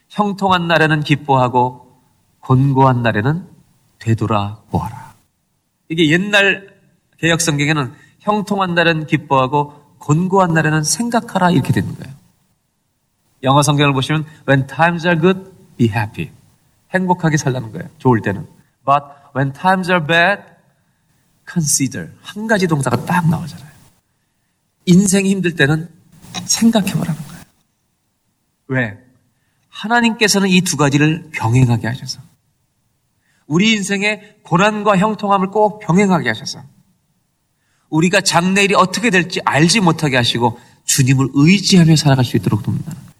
[0.09, 1.99] 형통한 날에는 기뻐하고
[2.41, 3.47] 곤고한 날에는
[3.99, 5.13] 되돌아 보아라.
[5.89, 6.75] 이게 옛날
[7.17, 12.13] 개혁 성경에는 형통한 날은 기뻐하고 곤고한 날에는 생각하라 이렇게 되는 거예요.
[13.43, 16.31] 영어 성경을 보시면 when times are good, be happy.
[16.93, 17.87] 행복하게 살라는 거예요.
[17.97, 18.45] 좋을 때는.
[18.85, 19.03] But
[19.35, 20.41] when times are bad,
[21.51, 22.11] consider.
[22.21, 23.69] 한 가지 동사가 딱 나오잖아요.
[24.85, 25.89] 인생이 힘들 때는
[26.45, 27.43] 생각해 보라는 거예요.
[28.67, 28.97] 왜?
[29.69, 32.19] 하나님께서는 이 두 가지를 병행하게 하셔서
[33.47, 36.63] 우리 인생의 고난과 형통함을 꼭 병행하게 하셔서
[37.89, 43.11] 우리가 장래일이 어떻게 될지 알지 못하게 하시고 주님을 의지하며 살아갈 수 있도록 돕는다는 거예요.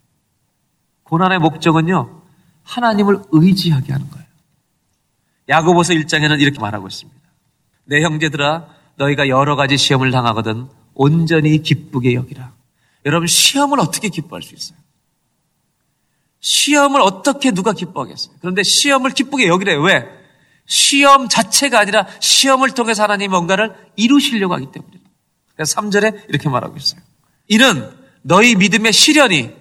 [1.04, 2.22] 고난의 목적은요,
[2.64, 4.26] 하나님을 의지하게 하는 거예요.
[5.50, 7.20] 야고보서 1장에는 이렇게 말하고 있습니다.
[7.86, 12.54] 내 형제들아, 너희가 여러 가지 시험을 당하거든 온전히 기쁘게 여기라.
[13.06, 14.78] 여러분, 시험을 어떻게 기뻐할 수 있어요?
[16.40, 18.36] 시험을 어떻게 누가 기뻐하겠어요?
[18.40, 19.82] 그런데 시험을 기쁘게 여기래요.
[19.82, 20.08] 왜?
[20.66, 25.10] 시험 자체가 아니라 시험을 통해서 하나님이 뭔가를 이루시려고 하기 때문입니다.
[25.56, 27.02] 그래서 3절에 이렇게 말하고 있어요.
[27.48, 27.90] 이는
[28.22, 29.52] 너희 믿음의 시련이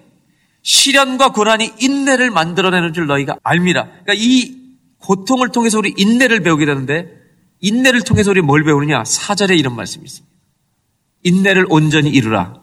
[0.63, 3.85] 시련과 고난이 인내를 만들어내는 줄 너희가 알미라.
[3.85, 4.60] 그러니까 이
[5.01, 7.09] 고통을 통해서 우리 인내를 배우게 되는데
[7.61, 9.03] 인내를 통해서 우리 뭘 배우느냐?
[9.03, 10.35] 4절에 이런 말씀이 있습니다.
[11.25, 12.55] 인내를 온전히 이루라.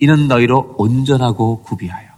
[0.00, 2.08] 이는 너희로 온전하고 구비하여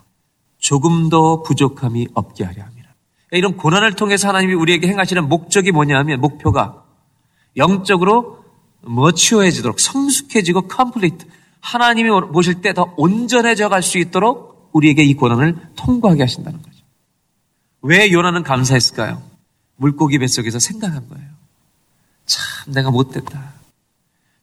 [0.59, 2.95] 조금도 부족함이 없게 하려 합니다.
[3.33, 6.85] 이런 고난을 통해서 하나님이 우리에게 행하시는 목적이 뭐냐면 목표가
[7.57, 8.45] 영적으로
[8.83, 11.27] mature해지도록 성숙해지고 complete
[11.61, 16.85] 하나님이 보실 때 더 온전해져 갈 수 있도록 우리에게 이 고난을 통과하게 하신다는 거죠.
[17.83, 19.23] 왜 요나는 감사했을까요?
[19.81, 21.27] 물고기 뱃속에서 생각한 거예요.
[22.27, 23.55] 참 내가 못됐다.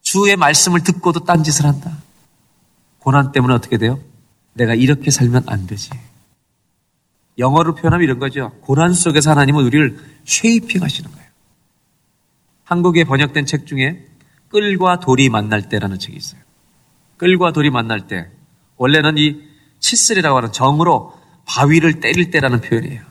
[0.01, 1.95] 주의 말씀을 듣고도 딴짓을 한다.
[2.97, 3.99] 고난 때문에 어떻게 돼요?
[4.53, 5.91] 내가 이렇게 살면 안 되지.
[7.37, 8.51] 영어로 표현하면 이런 거죠.
[8.61, 11.27] 고난 속에서 하나님은 우리를 쉐이핑 하시는 거예요.
[12.63, 14.07] 한국에 번역된 책 중에
[14.49, 16.41] 끌과 돌이 만날 때라는 책이 있어요.
[17.17, 18.27] 끌과 돌이 만날 때
[18.77, 19.43] 원래는 이
[19.79, 23.03] 치슬이라고 하는 정으로 바위를 때릴 때라는 표현이에요.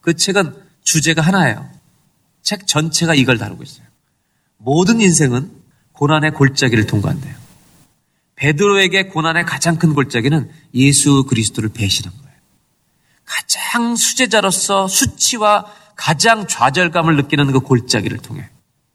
[0.00, 1.68] 그 책은 주제가 하나예요.
[2.42, 3.86] 책 전체가 이걸 다루고 있어요.
[4.56, 5.50] 모든 인생은
[5.92, 7.34] 고난의 골짜기를 통과한대요.
[8.36, 12.36] 베드로에게 고난의 가장 큰 골짜기는 예수 그리스도를 배신한 거예요.
[13.24, 18.48] 가장 수제자로서 수치와 가장 좌절감을 느끼는 그 골짜기를 통해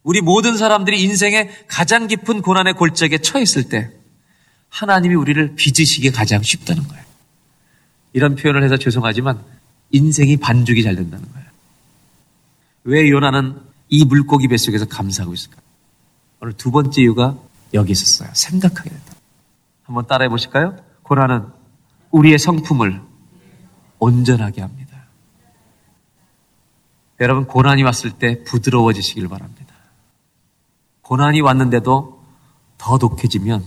[0.03, 3.91] 우리 모든 사람들이 인생의 가장 깊은 고난의 골짜기에 처했을 때
[4.69, 7.03] 하나님이 우리를 빚으시기에 가장 쉽다는 거예요.
[8.13, 9.43] 이런 표현을 해서 죄송하지만
[9.91, 11.40] 인생이 반죽이 잘 된다는 거예요.
[12.83, 15.57] 왜 요나는 이 물고기 뱃속에서 감사하고 있을까?
[16.39, 17.37] 오늘 두 번째 이유가
[17.73, 18.29] 여기 있었어요.
[18.33, 19.13] 생각하게 됐다.
[19.83, 20.77] 한번 따라해 보실까요?
[21.03, 21.47] 고난은
[22.11, 23.01] 우리의 성품을
[23.99, 25.05] 온전하게 합니다.
[27.19, 29.75] 여러분, 고난이 왔을 때 부드러워지시길 바랍니다.
[31.03, 32.23] 고난이 왔는데도
[32.77, 33.63] 더 독해지면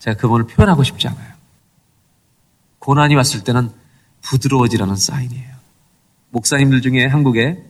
[0.00, 1.34] 제가 그분을 표현하고 싶지 않아요.
[2.80, 3.70] 고난이 왔을 때는
[4.22, 5.54] 부드러워지라는 사인이에요.
[6.30, 7.64] 목사님들 중에 한국에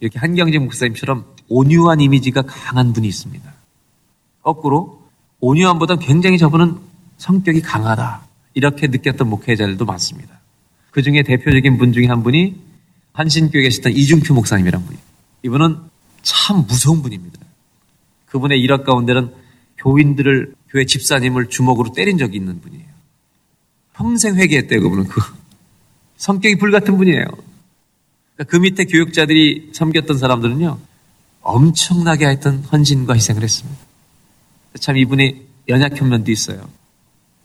[0.00, 3.52] 이렇게 한경재 목사님처럼 온유한 이미지가 강한 분이 있습니다.
[4.42, 5.02] 거꾸로
[5.40, 6.78] 온유함보다 굉장히 저분은
[7.18, 8.22] 성격이 강하다.
[8.54, 10.40] 이렇게 느꼈던 목회자들도 많습니다.
[10.90, 12.56] 그 중에 대표적인 분 중에 한 분이
[13.12, 14.98] 한신교에 계시던 이중표 목사님이란 분이.
[15.44, 15.78] 이분은
[16.22, 17.38] 참 무서운 분입니다.
[18.26, 19.32] 그분의 일학 가운데는
[19.78, 22.84] 교인들을, 교회 집사님을 주먹으로 때린 적이 있는 분이에요.
[23.94, 25.08] 평생 회개했대요, 그분은.
[25.08, 25.20] 그
[26.16, 27.24] 성격이 불같은 분이에요.
[28.40, 30.78] 그러니까 그 밑에 교육자들이 섬겼던 사람들은요,
[31.42, 33.78] 엄청나게 하여튼 헌신과 희생을 했습니다.
[34.78, 36.66] 참 이분이 연약한 면도 있어요.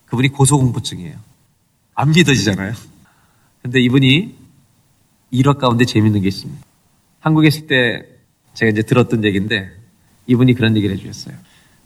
[0.05, 1.15] 그분이 고소공포증이에요.
[1.95, 2.73] 안 믿어지잖아요.
[3.61, 4.35] 근데 이분이
[5.31, 6.61] 일화 가운데 재밌는 게 있습니다.
[7.19, 8.05] 한국에 있을 때
[8.53, 9.69] 제가 이제 들었던 얘기인데
[10.27, 11.35] 이분이 그런 얘기를 해주셨어요.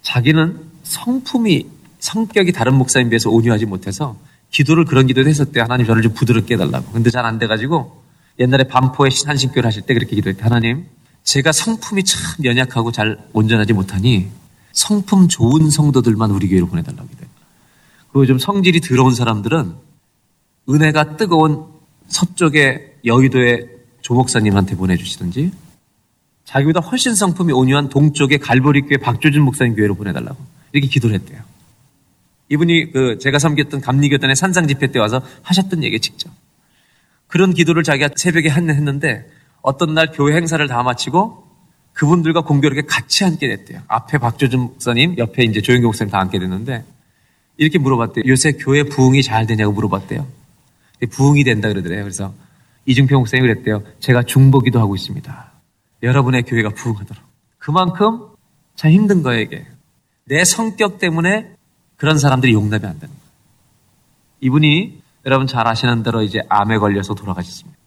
[0.04, 1.68] 자기는 성품이
[2.00, 4.20] 성격이 다른 목사님 비해서 온유하지 못해서
[4.52, 5.62] 기도를 그런 기도를 했었대.
[5.62, 6.92] 하나님 저를 좀 부드럽게 해달라고.
[6.92, 8.09] 근데 잘 안 돼가지고
[8.40, 10.44] 옛날에 반포에 신한신교를 하실 때 그렇게 기도했대.
[10.44, 10.86] 하나님
[11.24, 14.28] 제가 성품이 참 연약하고 잘 온전하지 못하니
[14.72, 17.30] 성품 좋은 성도들만 우리 교회로 보내달라고 해요.
[18.12, 19.74] 그리고 좀 성질이 더러운 사람들은
[20.70, 21.66] 은혜가 뜨거운
[22.08, 23.68] 서쪽의 여의도의
[24.02, 25.52] 조목사님한테 보내주시든지
[26.46, 30.38] 자기보다 훨씬 성품이 온유한 동쪽의 갈보리교회 박조준 목사님 교회로 보내달라고
[30.72, 31.42] 이렇게 기도를 했대요.
[32.50, 36.32] 이분이 그 제가 섬겼던 감리교단의 산상 집회 때 와서 하셨던 얘기 직접.
[37.30, 39.26] 그런 기도를 자기가 새벽에 했는데
[39.62, 41.48] 어떤 날 교회 행사를 다 마치고
[41.94, 43.82] 그분들과 공교롭게 같이 앉게 됐대요.
[43.88, 46.84] 앞에 박조준 목사님, 옆에 이제 조영교 목사님 다 앉게 됐는데
[47.58, 48.24] 이렇게 물어봤대요.
[48.28, 50.26] 요새 교회 부흥이 잘 되냐고 물어봤대요.
[51.12, 52.04] 부흥이 된다 그러더래요.
[52.04, 52.34] 그래서
[52.86, 53.84] 이중평 목사님이 그랬대요.
[54.00, 55.52] 제가 중보기도 하고 있습니다.
[56.02, 57.24] 여러분의 교회가 부흥하도록.
[57.60, 58.22] 그만큼
[58.76, 59.66] 참 힘든 이게.
[60.26, 61.52] 내 성격 때문에
[61.98, 63.30] 그런 사람들이 용납이 안 되는 거예요.
[64.42, 67.78] 이분이 여러분 잘 아시는 대로 이제 암에 걸려서 돌아가셨습니다.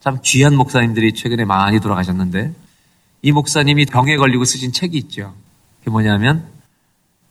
[0.00, 2.54] 참 귀한 목사님들이 최근에 많이 돌아가셨는데
[3.22, 5.34] 이 목사님이 병에 걸리고 쓰신 책이 있죠.
[5.80, 6.46] 그게 뭐냐면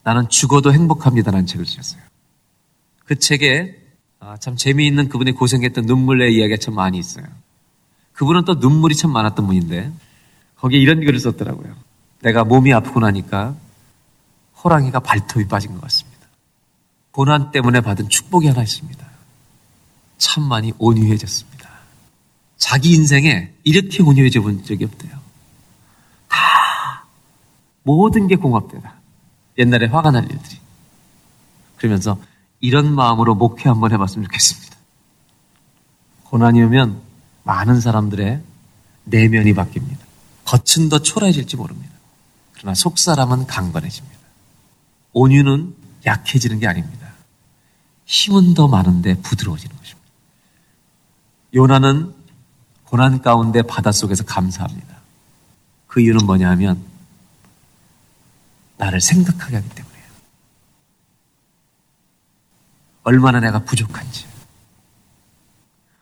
[0.03, 2.01] 나는 죽어도 행복합니다라는 책을 쓰셨어요.
[3.05, 3.77] 그 책에
[4.19, 7.25] 아, 참 재미있는 그분이 고생했던 눈물의 이야기가 참 많이 있어요.
[8.13, 9.91] 그분은 또 눈물이 참 많았던 분인데
[10.55, 11.75] 거기에 이런 글을 썼더라고요.
[12.21, 13.55] 내가 몸이 아프고 나니까
[14.63, 16.17] 호랑이가 발톱이 빠진 것 같습니다.
[17.11, 19.06] 고난 때문에 받은 축복이 하나 있습니다.
[20.17, 21.69] 참 많이 온유해졌습니다.
[22.57, 25.17] 자기 인생에 이렇게 온유해져 본 적이 없대요.
[26.27, 27.05] 다
[27.83, 28.93] 모든 게 공업되다.
[29.57, 30.59] 옛날에 화가 날 일들이.
[31.77, 32.19] 그러면서
[32.59, 34.75] 이런 마음으로 목회 한번 해봤으면 좋겠습니다.
[36.25, 37.01] 고난이 오면
[37.43, 38.41] 많은 사람들의
[39.05, 39.99] 내면이 바뀝니다.
[40.45, 41.93] 겉은 더 초라해질지 모릅니다.
[42.53, 44.17] 그러나 속 사람은 강건해집니다.
[45.13, 47.07] 온유는 약해지는 게 아닙니다.
[48.05, 49.96] 힘은 더 많은데 부드러워지는 것입니다.
[51.53, 52.13] 요나는
[52.85, 54.97] 고난 가운데 바닷속에서 감사합니다.
[55.87, 56.83] 그 이유는 뭐냐 하면
[58.77, 60.07] 나를 생각하게 하기 때문이에요.
[63.03, 64.25] 얼마나 내가 부족한지,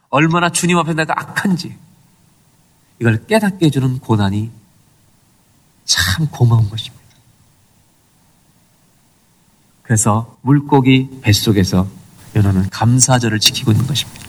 [0.10, 1.78] 얼마나 주님 앞에 내가 악한지,
[3.00, 4.52] 이걸 깨닫게 해주는 고난이
[5.86, 7.06] 참 고마운 것입니다.
[9.84, 11.88] 그래서 물고기 뱃속에서
[12.36, 14.25] 연하는 감사절을 지키고 있는 것입니다.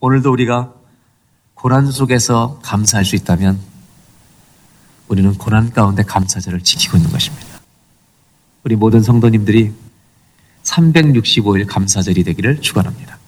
[0.00, 0.74] 오늘도 우리가
[1.54, 3.60] 고난 속에서 감사할 수 있다면
[5.08, 7.46] 우리는 고난 가운데 감사절을 지키고 있는 것입니다.
[8.64, 9.72] 우리 모든 성도님들이
[10.62, 13.18] 365일 감사절이 되기를 축원합니다.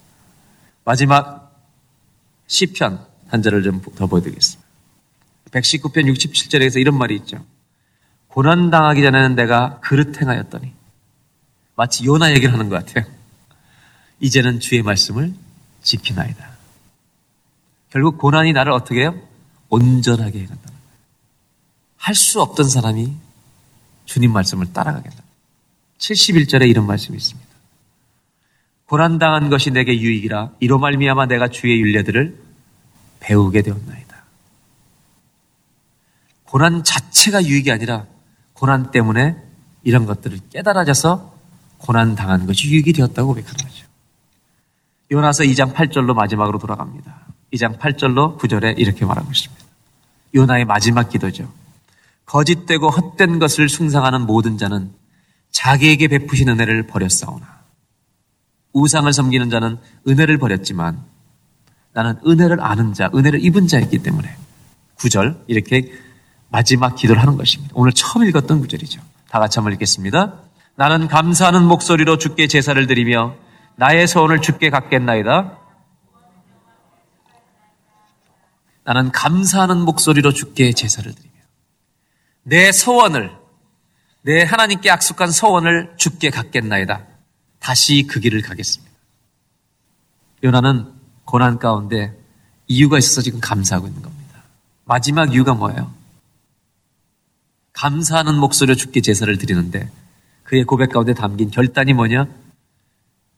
[0.85, 1.53] 마지막
[2.47, 4.69] 시편 한 절을 좀 더 보여드리겠습니다.
[5.51, 7.45] 119편 67절에서 이런 말이 있죠.
[8.29, 10.73] 고난 당하기 전에는 내가 그릇 행하였더니
[11.77, 13.05] 마치 요나 얘기를 하는 것 같아요.
[14.21, 15.35] 이제는 주의 말씀을
[15.83, 16.52] 지키나이다.
[17.93, 19.15] 결국 고난이 나를 어떻게 해요?
[19.69, 20.71] 온전하게 해간다.
[21.99, 23.13] 할 수 없던 사람이
[24.07, 25.23] 주님 말씀을 따라가겠다.
[25.99, 27.49] 71절에 이런 말씀이 있습니다.
[28.87, 32.37] 고난당한 것이 내게 유익이라 이로 말미암아 내가 주의 윤례들을
[33.21, 34.25] 배우게 되었나이다.
[36.45, 38.07] 고난 자체가 유익이 아니라
[38.55, 39.37] 고난 때문에
[39.85, 41.33] 이런 것들을 깨달아져서
[41.79, 43.87] 고난 당한 것이 유익이 되었다고 고백하는 거죠.
[45.11, 47.22] 요나서 2장 8절로 마지막으로 돌아갑니다.
[47.53, 49.65] 2장 8절로 9절에 이렇게 말하고 있습니다.
[50.35, 51.53] 요나의 마지막 기도죠.
[52.27, 54.91] 거짓되고 헛된 것을 숭상하는 모든 자는
[55.51, 57.63] 자기에게 베푸신 은혜를 버렸사오나
[58.73, 59.79] 우상을 섬기는 자는
[60.09, 60.99] 은혜를 버렸지만
[61.93, 64.35] 나는 은혜를 아는 자, 은혜를 입은 자였기 때문에
[64.95, 65.93] 구절 이렇게
[66.49, 67.73] 마지막 기도를 하는 것입니다.
[67.77, 69.01] 오늘 처음 읽었던 구절이죠.
[69.29, 70.35] 다 같이 한번 읽겠습니다.
[70.75, 73.35] 나는 감사하는 목소리로 주께 제사를 드리며
[73.77, 75.59] 나의 소원을 주께 갖겠나이다.
[78.85, 81.35] 나는 감사하는 목소리로 주께 제사를 드리며
[82.43, 83.31] 내 소원을
[84.23, 87.07] 내 하나님께 약속한 소원을 주께 갖겠나이다.
[87.59, 88.93] 다시 그 길을 가겠습니다.
[90.45, 90.93] 요나는
[91.25, 92.17] 고난 가운데
[92.67, 94.43] 이유가 있어서 지금 감사하고 있는 겁니다.
[94.85, 95.93] 마지막 이유가 뭐예요?
[97.73, 99.91] 감사하는 목소리로 주께 제사를 드리는데
[100.45, 102.27] 그의 고백 가운데 담긴 결단이 뭐냐?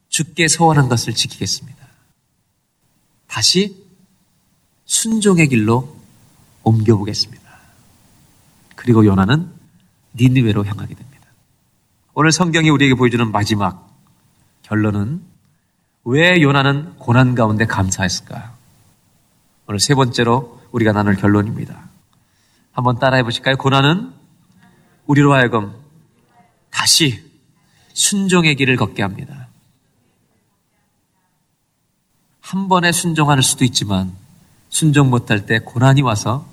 [0.09, 1.86] 주께 소원한 것을 지키겠습니다.
[3.26, 3.84] 다시
[4.87, 5.97] 순종의 길로
[6.62, 7.45] 옮겨보겠습니다.
[8.74, 9.51] 그리고 요나는
[10.14, 11.26] 니느웨로 향하게 됩니다.
[12.14, 13.91] 오늘 성경이 우리에게 보여주는 마지막
[14.62, 15.22] 결론은
[16.05, 18.55] 왜 요나는 고난 가운데 감사했을까?
[19.66, 21.89] 오늘 세 번째로 우리가 나눌 결론입니다.
[22.72, 23.57] 한번 따라해 보실까요?
[23.57, 24.12] 고난은
[25.07, 25.74] 우리로 하여금
[26.70, 27.22] 다시
[27.95, 29.49] 순종의 길을 걷게 합니다.
[32.41, 34.14] 한 번에 순종할 수도 있지만
[34.75, 36.45] 순종 못할 때 고난이 와서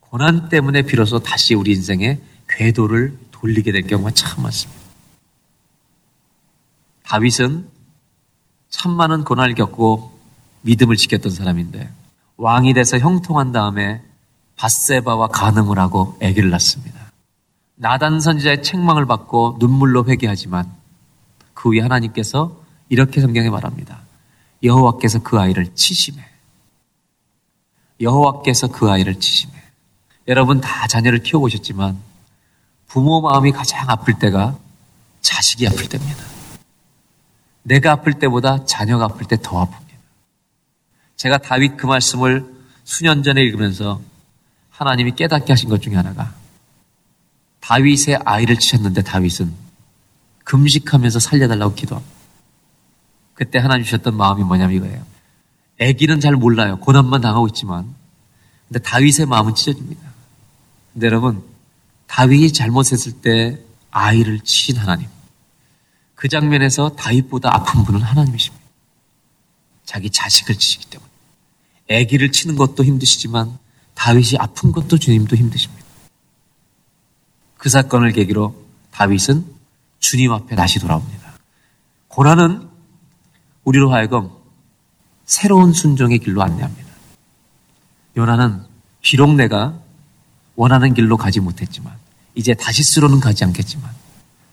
[0.00, 4.80] 고난 때문에 비로소 다시 우리 인생에 궤도를 돌리게 될 경우가 참 많습니다.
[7.04, 7.68] 다윗은
[8.70, 10.18] 참 많은 고난을 겪고
[10.62, 11.90] 믿음을 지켰던 사람인데
[12.38, 14.00] 왕이 돼서 형통한 다음에
[14.56, 17.12] 바세바와 간음을 하고 아기를 낳습니다.
[17.74, 20.72] 나단 선지자의 책망을 받고 눈물로 회개하지만
[21.52, 24.00] 그 후에 하나님께서 이렇게 성경에 말합니다.
[24.62, 26.37] 여호와께서 그 아이를 치심해.
[28.00, 29.54] 여호와께서 그 아이를 치심해.
[30.28, 31.98] 여러분 다 자녀를 키워보셨지만
[32.86, 34.56] 부모 마음이 가장 아플 때가
[35.20, 36.22] 자식이 아플 때입니다.
[37.62, 39.88] 내가 아플 때보다 자녀가 아플 때 더 아픕니다.
[41.16, 42.46] 제가 다윗 그 말씀을
[42.84, 44.00] 수년 전에 읽으면서
[44.70, 46.32] 하나님이 깨닫게 하신 것 중에 하나가
[47.60, 49.52] 다윗의 아이를 치셨는데 다윗은
[50.44, 52.14] 금식하면서 살려달라고 기도합니다.
[53.34, 55.04] 그때 하나님 주셨던 마음이 뭐냐면 이거예요.
[55.80, 56.78] 아기는 잘 몰라요.
[56.80, 57.94] 고난만 당하고 있지만.
[58.68, 60.02] 근데 다윗의 마음은 찢어집니다.
[60.92, 61.42] 근데 여러분,
[62.06, 63.58] 다윗이 잘못했을 때
[63.90, 65.08] 아이를 치신 하나님.
[66.14, 68.64] 그 장면에서 다윗보다 아픈 분은 하나님이십니다.
[69.84, 71.08] 자기 자식을 치시기 때문에.
[71.90, 73.58] 아기를 치는 것도 힘드시지만
[73.94, 75.84] 다윗이 아픈 것도 주님도 힘드십니다.
[77.56, 78.54] 그 사건을 계기로
[78.90, 79.44] 다윗은
[79.98, 81.38] 주님 앞에 다시 돌아옵니다.
[82.08, 82.68] 고난은
[83.64, 84.30] 우리로 하여금
[85.28, 86.88] 새로운 순종의 길로 안내합니다.
[88.16, 88.62] 요나는
[89.02, 89.78] 비록 내가
[90.56, 91.92] 원하는 길로 가지 못했지만
[92.34, 93.88] 이제 다시스로는 가지 않겠지만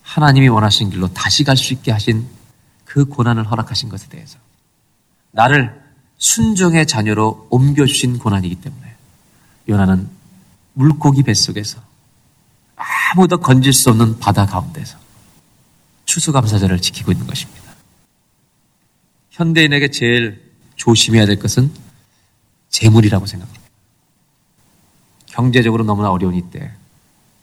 [0.02, 2.28] 하나님이 원하신 길로 다시 갈 수 있게 하신
[2.84, 4.38] 그 고난을 허락하신 것에 대해서
[5.32, 5.82] 나를
[6.18, 8.94] 순종의 자녀로 옮겨주신 고난이기 때문에
[9.68, 10.08] 요나는
[10.74, 11.80] 물고기 뱃속에서
[12.76, 14.98] 아무도 건질 수 없는 바다 가운데서
[16.04, 17.62] 추수감사절을 지키고 있는 것입니다.
[19.30, 20.45] 현대인에게 제일
[20.76, 21.70] 조심해야 될 것은
[22.68, 23.66] 재물이라고 생각합니다.
[25.26, 26.72] 경제적으로 너무나 어려운 이때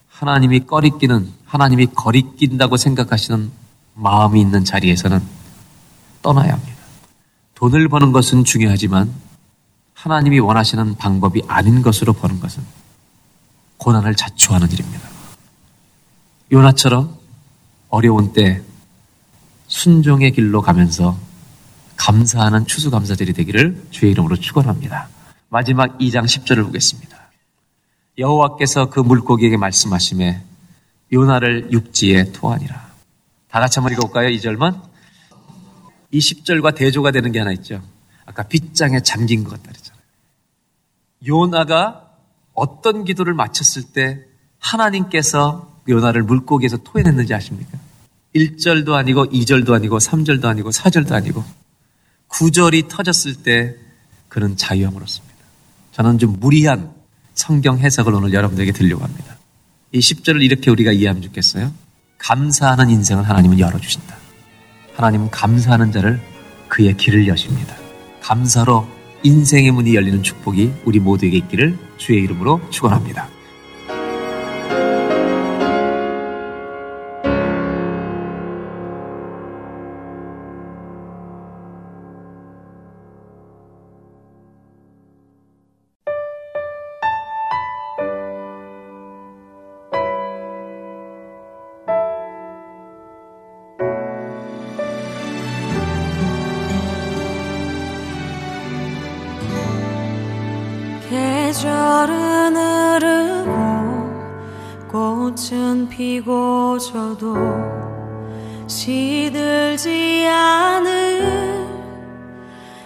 [0.10, 3.52] 하나님이 꺼리끼는 하나님이 거리낀다고 생각하시는
[3.96, 5.22] 마음이 있는 자리에서는
[6.22, 6.74] 떠나야 합니다.
[7.56, 9.14] 돈을 버는 것은 중요하지만
[9.94, 12.64] 하나님이 원하시는 방법이 아닌 것으로 버는 것은
[13.78, 15.10] 고난을 자초하는 일입니다.
[16.52, 17.18] 요나처럼
[17.90, 18.62] 어려운 때
[19.68, 21.18] 순종의 길로 가면서
[22.04, 25.08] 감사하는 추수감사절이 되기를 주의 이름으로 축원합니다.
[25.48, 27.32] 마지막 2장 10절을 보겠습니다.
[28.18, 30.42] 여호와께서 그 물고기에게 말씀하심에
[31.14, 32.76] 요나를 육지에 토하니라.
[33.48, 34.28] 다 같이 한번 읽어볼까요?
[34.36, 34.82] 2절만.
[36.12, 37.82] 이 10절과 대조가 되는 게 하나 있죠.
[38.26, 40.04] 아까 빗장에 잠긴 것 같다 그랬잖아요.
[41.26, 42.12] 요나가
[42.54, 44.20] 어떤 기도를 마쳤을 때
[44.60, 47.80] 하나님께서 요나를 물고기에서 토해냈는지 아십니까?
[48.36, 51.63] 1절도 아니고 2절도 아니고 3절도 아니고 4절도 아니고
[52.34, 53.76] 9절이 터졌을 때
[54.28, 55.36] 그는 자유함을 얻습니다.
[55.92, 56.92] 저는 좀 무리한
[57.36, 59.38] 성경 해석을 오늘 여러분들에게 들려고 합니다.
[59.92, 61.72] 이 10절을 이렇게 우리가 이해하면 좋겠어요.
[62.18, 64.16] 감사하는 인생을 하나님은 열어주신다.
[64.96, 66.20] 하나님은 감사하는 자를
[66.68, 67.76] 그의 길을 여십니다.
[68.22, 68.88] 감사로
[69.24, 73.30] 인생의 문이 열리는 축복이 우리 모두에게 있기를 주의 이름으로 축원합니다.
[106.94, 107.36] 저도
[108.68, 111.68] 시들지 않을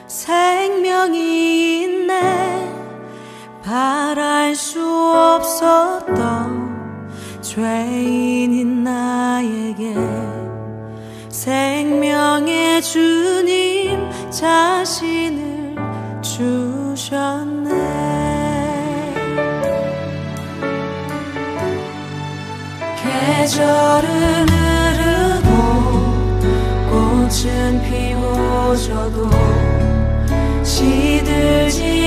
[0.07, 2.73] 생명이 있네.
[3.61, 4.81] 바랄 수
[5.35, 6.21] 없었던
[7.41, 9.93] 죄인인 나에게
[11.27, 15.75] 생명의 주님 자신을
[16.21, 17.46] 주셨네
[23.47, 25.47] 계절은 흐르고
[26.89, 29.29] 꽃은 피고 저도
[30.65, 32.06] 시들지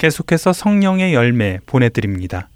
[0.00, 2.48] 계속해서 성령의 열매 보내드립니다.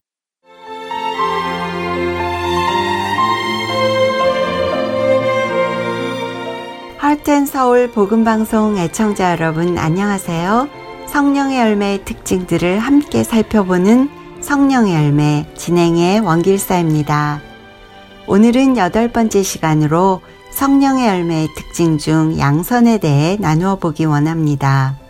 [6.96, 10.70] 할텐 서울 복음방송 애청자 여러분 안녕하세요.
[11.06, 14.08] 성령의 열매의 특징들을 함께 살펴보는
[14.40, 17.42] 성령의 열매 진행의 원길사입니다.
[18.26, 25.03] 오늘은 여덟 번째 시간으로 성령의 열매의 특징 중 양선에 대해 나누어 보기 원합니다.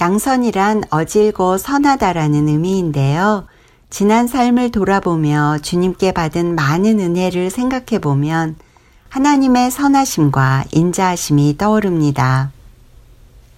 [0.00, 3.46] 양선이란 어질고 선하다라는 의미인데요.
[3.90, 8.56] 지난 삶을 돌아보며 주님께 받은 많은 은혜를 생각해 보면
[9.10, 12.50] 하나님의 선하심과 인자하심이 떠오릅니다.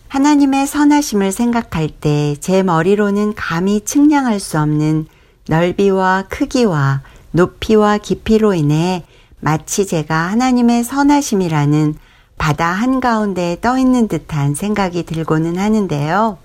[0.09, 5.07] 하나님의 선하심을 생각할 때 제 머리로는 감히 측량할 수 없는
[5.47, 9.05] 넓이와 크기와 높이와 깊이로 인해
[9.39, 11.95] 마치 제가 하나님의 선하심이라는
[12.43, 16.39] 바다 한가운데 떠 있는 듯한 생각이 들고는 하는데요.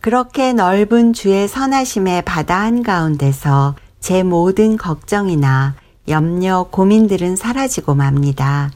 [0.00, 5.74] 그렇게 넓은 주의 선하심의 바다 한가운데서 제 모든 걱정이나
[6.08, 8.70] 염려, 고민들은 사라지고 맙니다.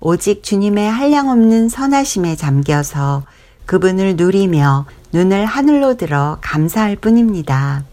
[0.00, 3.24] 오직 주님의 한량없는 선하심에 잠겨서
[3.66, 7.84] 그분을 누리며 눈을 하늘로 들어 감사할 뿐입니다.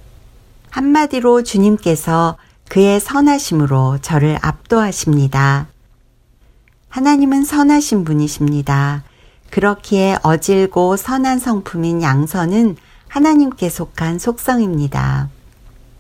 [0.70, 2.38] 한마디로 주님께서
[2.70, 5.68] 그의 선하심으로 저를 압도하십니다.
[6.92, 9.04] 하나님은 선하신 분이십니다.
[9.50, 12.76] 그렇기에 어질고 선한 성품인 양선은
[13.08, 15.30] 하나님께 속한 속성입니다.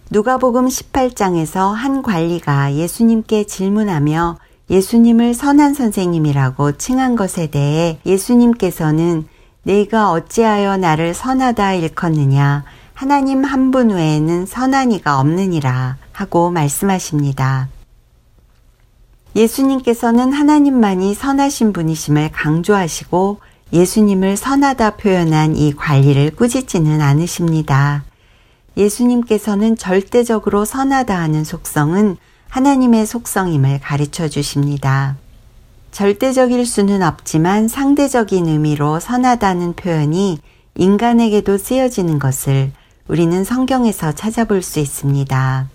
[0.09, 4.37] 누가복음 18장에서 한 관리가 예수님께 질문하며
[4.69, 9.27] 예수님을 선한 선생님이라고 칭한 것에 대해 예수님께서는
[9.63, 12.63] 내가 어찌하여 나를 선하다 일컫느냐
[12.93, 17.69] 하나님 한 분 외에는 선한 이가 없느니라 하고 말씀하십니다.
[19.35, 23.39] 예수님께서는 하나님만이 선하신 분이심을 강조하시고
[23.71, 28.03] 예수님을 선하다 표현한 이 관리를 꾸짖지는 않으십니다.
[28.75, 32.17] 예수님께서는 절대적으로 선하다 하는 속성은
[32.49, 35.15] 하나님의 속성임을 가르쳐 주십니다.
[35.91, 40.39] 절대적일 수는 없지만 상대적인 의미로 선하다는 표현이
[40.75, 42.71] 인간에게도 쓰여지는 것을
[43.07, 45.69] 우리는 성경에서 찾아볼 수 있습니다.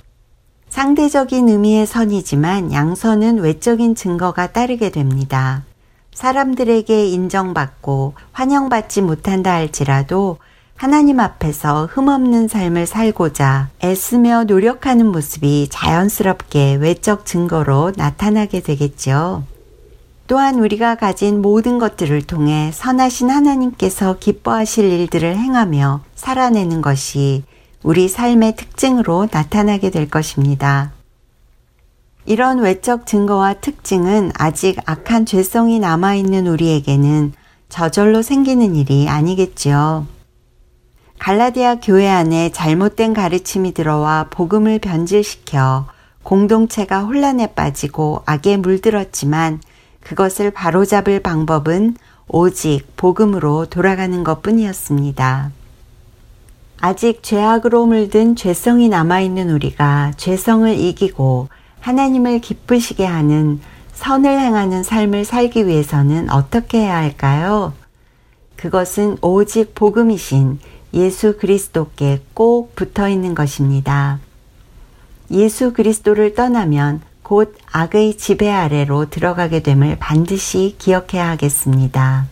[0.68, 5.64] 상대적인 의미의 선이지만 양선은 외적인 증거가 따르게 됩니다.
[6.12, 10.38] 사람들에게 인정받고 환영받지 못한다 할지라도
[10.76, 19.44] 하나님 앞에서 흠없는 삶을 살고자 애쓰며 노력하는 모습이 자연스럽게 외적 증거로 나타나게 되겠죠.
[20.26, 27.44] 또한 우리가 가진 모든 것들을 통해 선하신 하나님께서 기뻐하실 일들을 행하며 살아내는 것이
[27.86, 30.90] 우리 삶의 특징으로 나타나게 될 것입니다.
[32.24, 37.32] 이런 외적 증거와 특징은 아직 악한 죄성이 남아있는 우리에게는
[37.68, 40.04] 저절로 생기는 일이 아니겠지요.
[41.20, 45.86] 갈라디아 교회 안에 잘못된 가르침이 들어와 복음을 변질시켜
[46.24, 49.60] 공동체가 혼란에 빠지고 악에 물들었지만
[50.00, 51.94] 그것을 바로잡을 방법은
[52.26, 55.52] 오직 복음으로 돌아가는 것 뿐이었습니다.
[56.80, 61.48] 아직 죄악으로 물든 죄성이 남아있는 우리가 죄성을 이기고
[61.80, 63.60] 하나님을 기쁘시게 하는
[63.94, 67.72] 선을 행하는 삶을 살기 위해서는 어떻게 해야 할까요?
[68.56, 70.58] 그것은 오직 복음이신
[70.94, 74.18] 예수 그리스도께 꼭 붙어 있는 것입니다.
[75.30, 82.26] 예수 그리스도를 떠나면 곧 악의 지배 아래로 들어가게 됨을 반드시 기억해야 하겠습니다.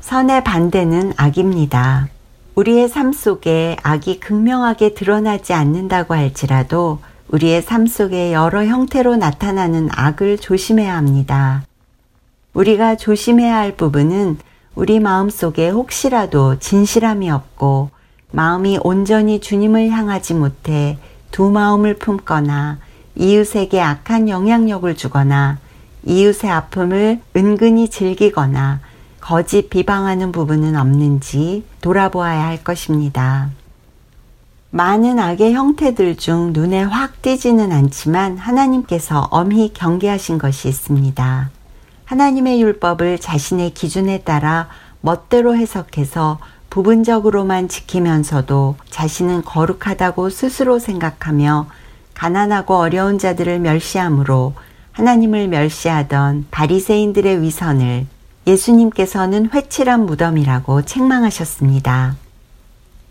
[0.00, 2.08] 선의 반대는 악입니다.
[2.54, 10.38] 우리의 삶 속에 악이 극명하게 드러나지 않는다고 할지라도 우리의 삶 속에 여러 형태로 나타나는 악을
[10.38, 11.64] 조심해야 합니다.
[12.52, 14.38] 우리가 조심해야 할 부분은
[14.76, 17.90] 우리 마음 속에 혹시라도 진실함이 없고
[18.30, 20.98] 마음이 온전히 주님을 향하지 못해
[21.32, 22.78] 두 마음을 품거나
[23.16, 25.58] 이웃에게 악한 영향력을 주거나
[26.04, 28.80] 이웃의 아픔을 은근히 즐기거나
[29.24, 33.48] 거짓 비방하는 부분은 없는지 돌아보아야 할 것입니다.
[34.68, 41.48] 많은 악의 형태들 중 눈에 확 띄지는 않지만 하나님께서 엄히 경계하신 것이 있습니다.
[42.04, 44.68] 하나님의 율법을 자신의 기준에 따라
[45.00, 51.68] 멋대로 해석해서 부분적으로만 지키면서도 자신은 거룩하다고 스스로 생각하며
[52.12, 54.52] 가난하고 어려운 자들을 멸시함으로
[54.92, 58.06] 하나님을 멸시하던 바리새인들의 위선을
[58.46, 62.16] 예수님께서는 회칠한 무덤이라고 책망하셨습니다.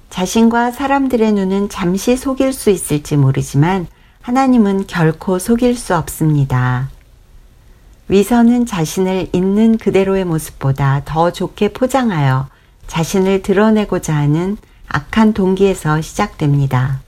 [0.09, 3.88] 자신과 사람들의 눈은 잠시 속일 수 있을지 모르지만
[4.21, 6.89] 하나님은 결코 속일 수 없습니다.
[8.09, 12.47] 위선은 자신을 있는 그대로의 모습보다 더 좋게 포장하여
[12.88, 14.57] 자신을 드러내고자 하는
[14.88, 17.01] 악한 동기에서 시작됩니다.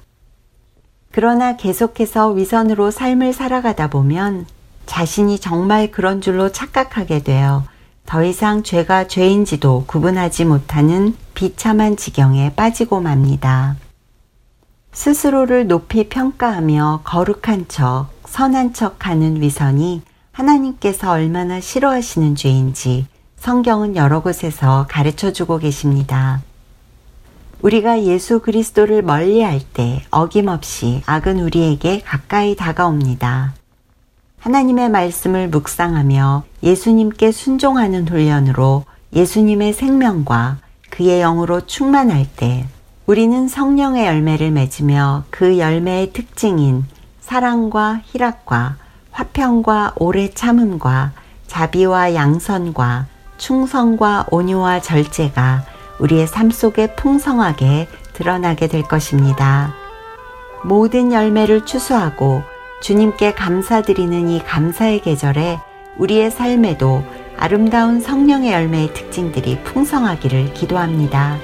[1.12, 4.48] 그러나 계속해서 위선으로 삶을 살아가다 보면
[4.86, 7.64] 자신이 정말 그런 줄로 착각하게 되어
[8.06, 13.76] 더 이상 죄가 죄인지도 구분하지 못하는 비참한 지경에 빠지고 맙니다.
[14.94, 20.02] 스스로를 높이 평가하며 거룩한 척, 선한 척 하는 위선이
[20.32, 26.42] 하나님께서 얼마나 싫어하시는 죄인지 성경은 여러 곳에서 가르쳐 주고 계십니다.
[27.62, 33.54] 우리가 예수 그리스도를 멀리 할 때 어김없이 악은 우리에게 가까이 다가옵니다.
[34.46, 40.58] 하나님의 말씀을 묵상하며 예수님께 순종하는 훈련으로 예수님의 생명과
[40.92, 42.68] 그의 영으로 충만할 때
[43.08, 46.86] 우리는 성령의 열매를 맺으며 그 열매의 특징인
[47.22, 48.76] 사랑과 희락과
[49.10, 51.14] 화평과 오래 참음과
[51.48, 53.08] 자비와 양선과
[53.40, 55.64] 충성과 온유와 절제가
[55.98, 59.74] 우리의 삶 속에 풍성하게 드러나게 될 것입니다.
[60.64, 62.44] 모든 열매를 추수하고
[62.86, 65.58] 주님께 감사드리는 이 감사의 계절에
[65.98, 67.02] 우리의 삶에도
[67.36, 71.36] 아름다운 성령의 열매의 특징들이 풍성하기를 기도합니다.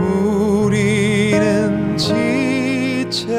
[0.00, 1.96] 우리는
[3.10, 3.30] 지체하랴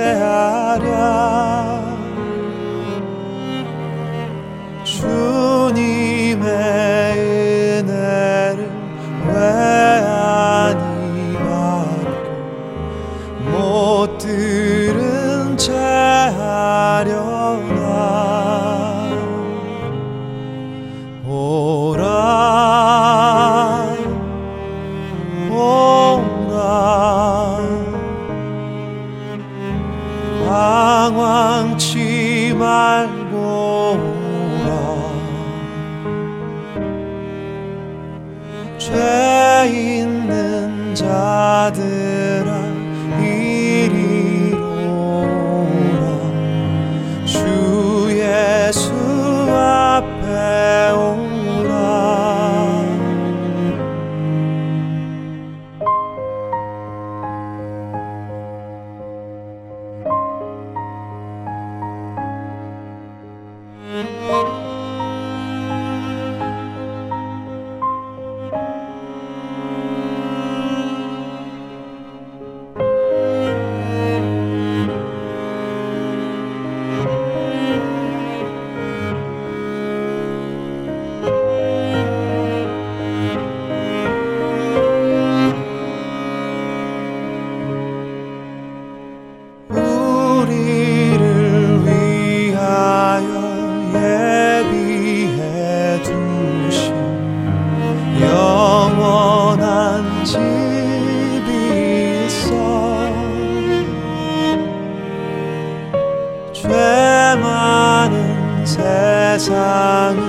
[109.41, 110.21] 세상을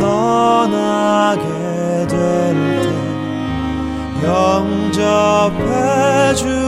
[0.00, 1.42] 떠나게
[2.08, 2.16] 될 때
[4.26, 6.67] 영접해 주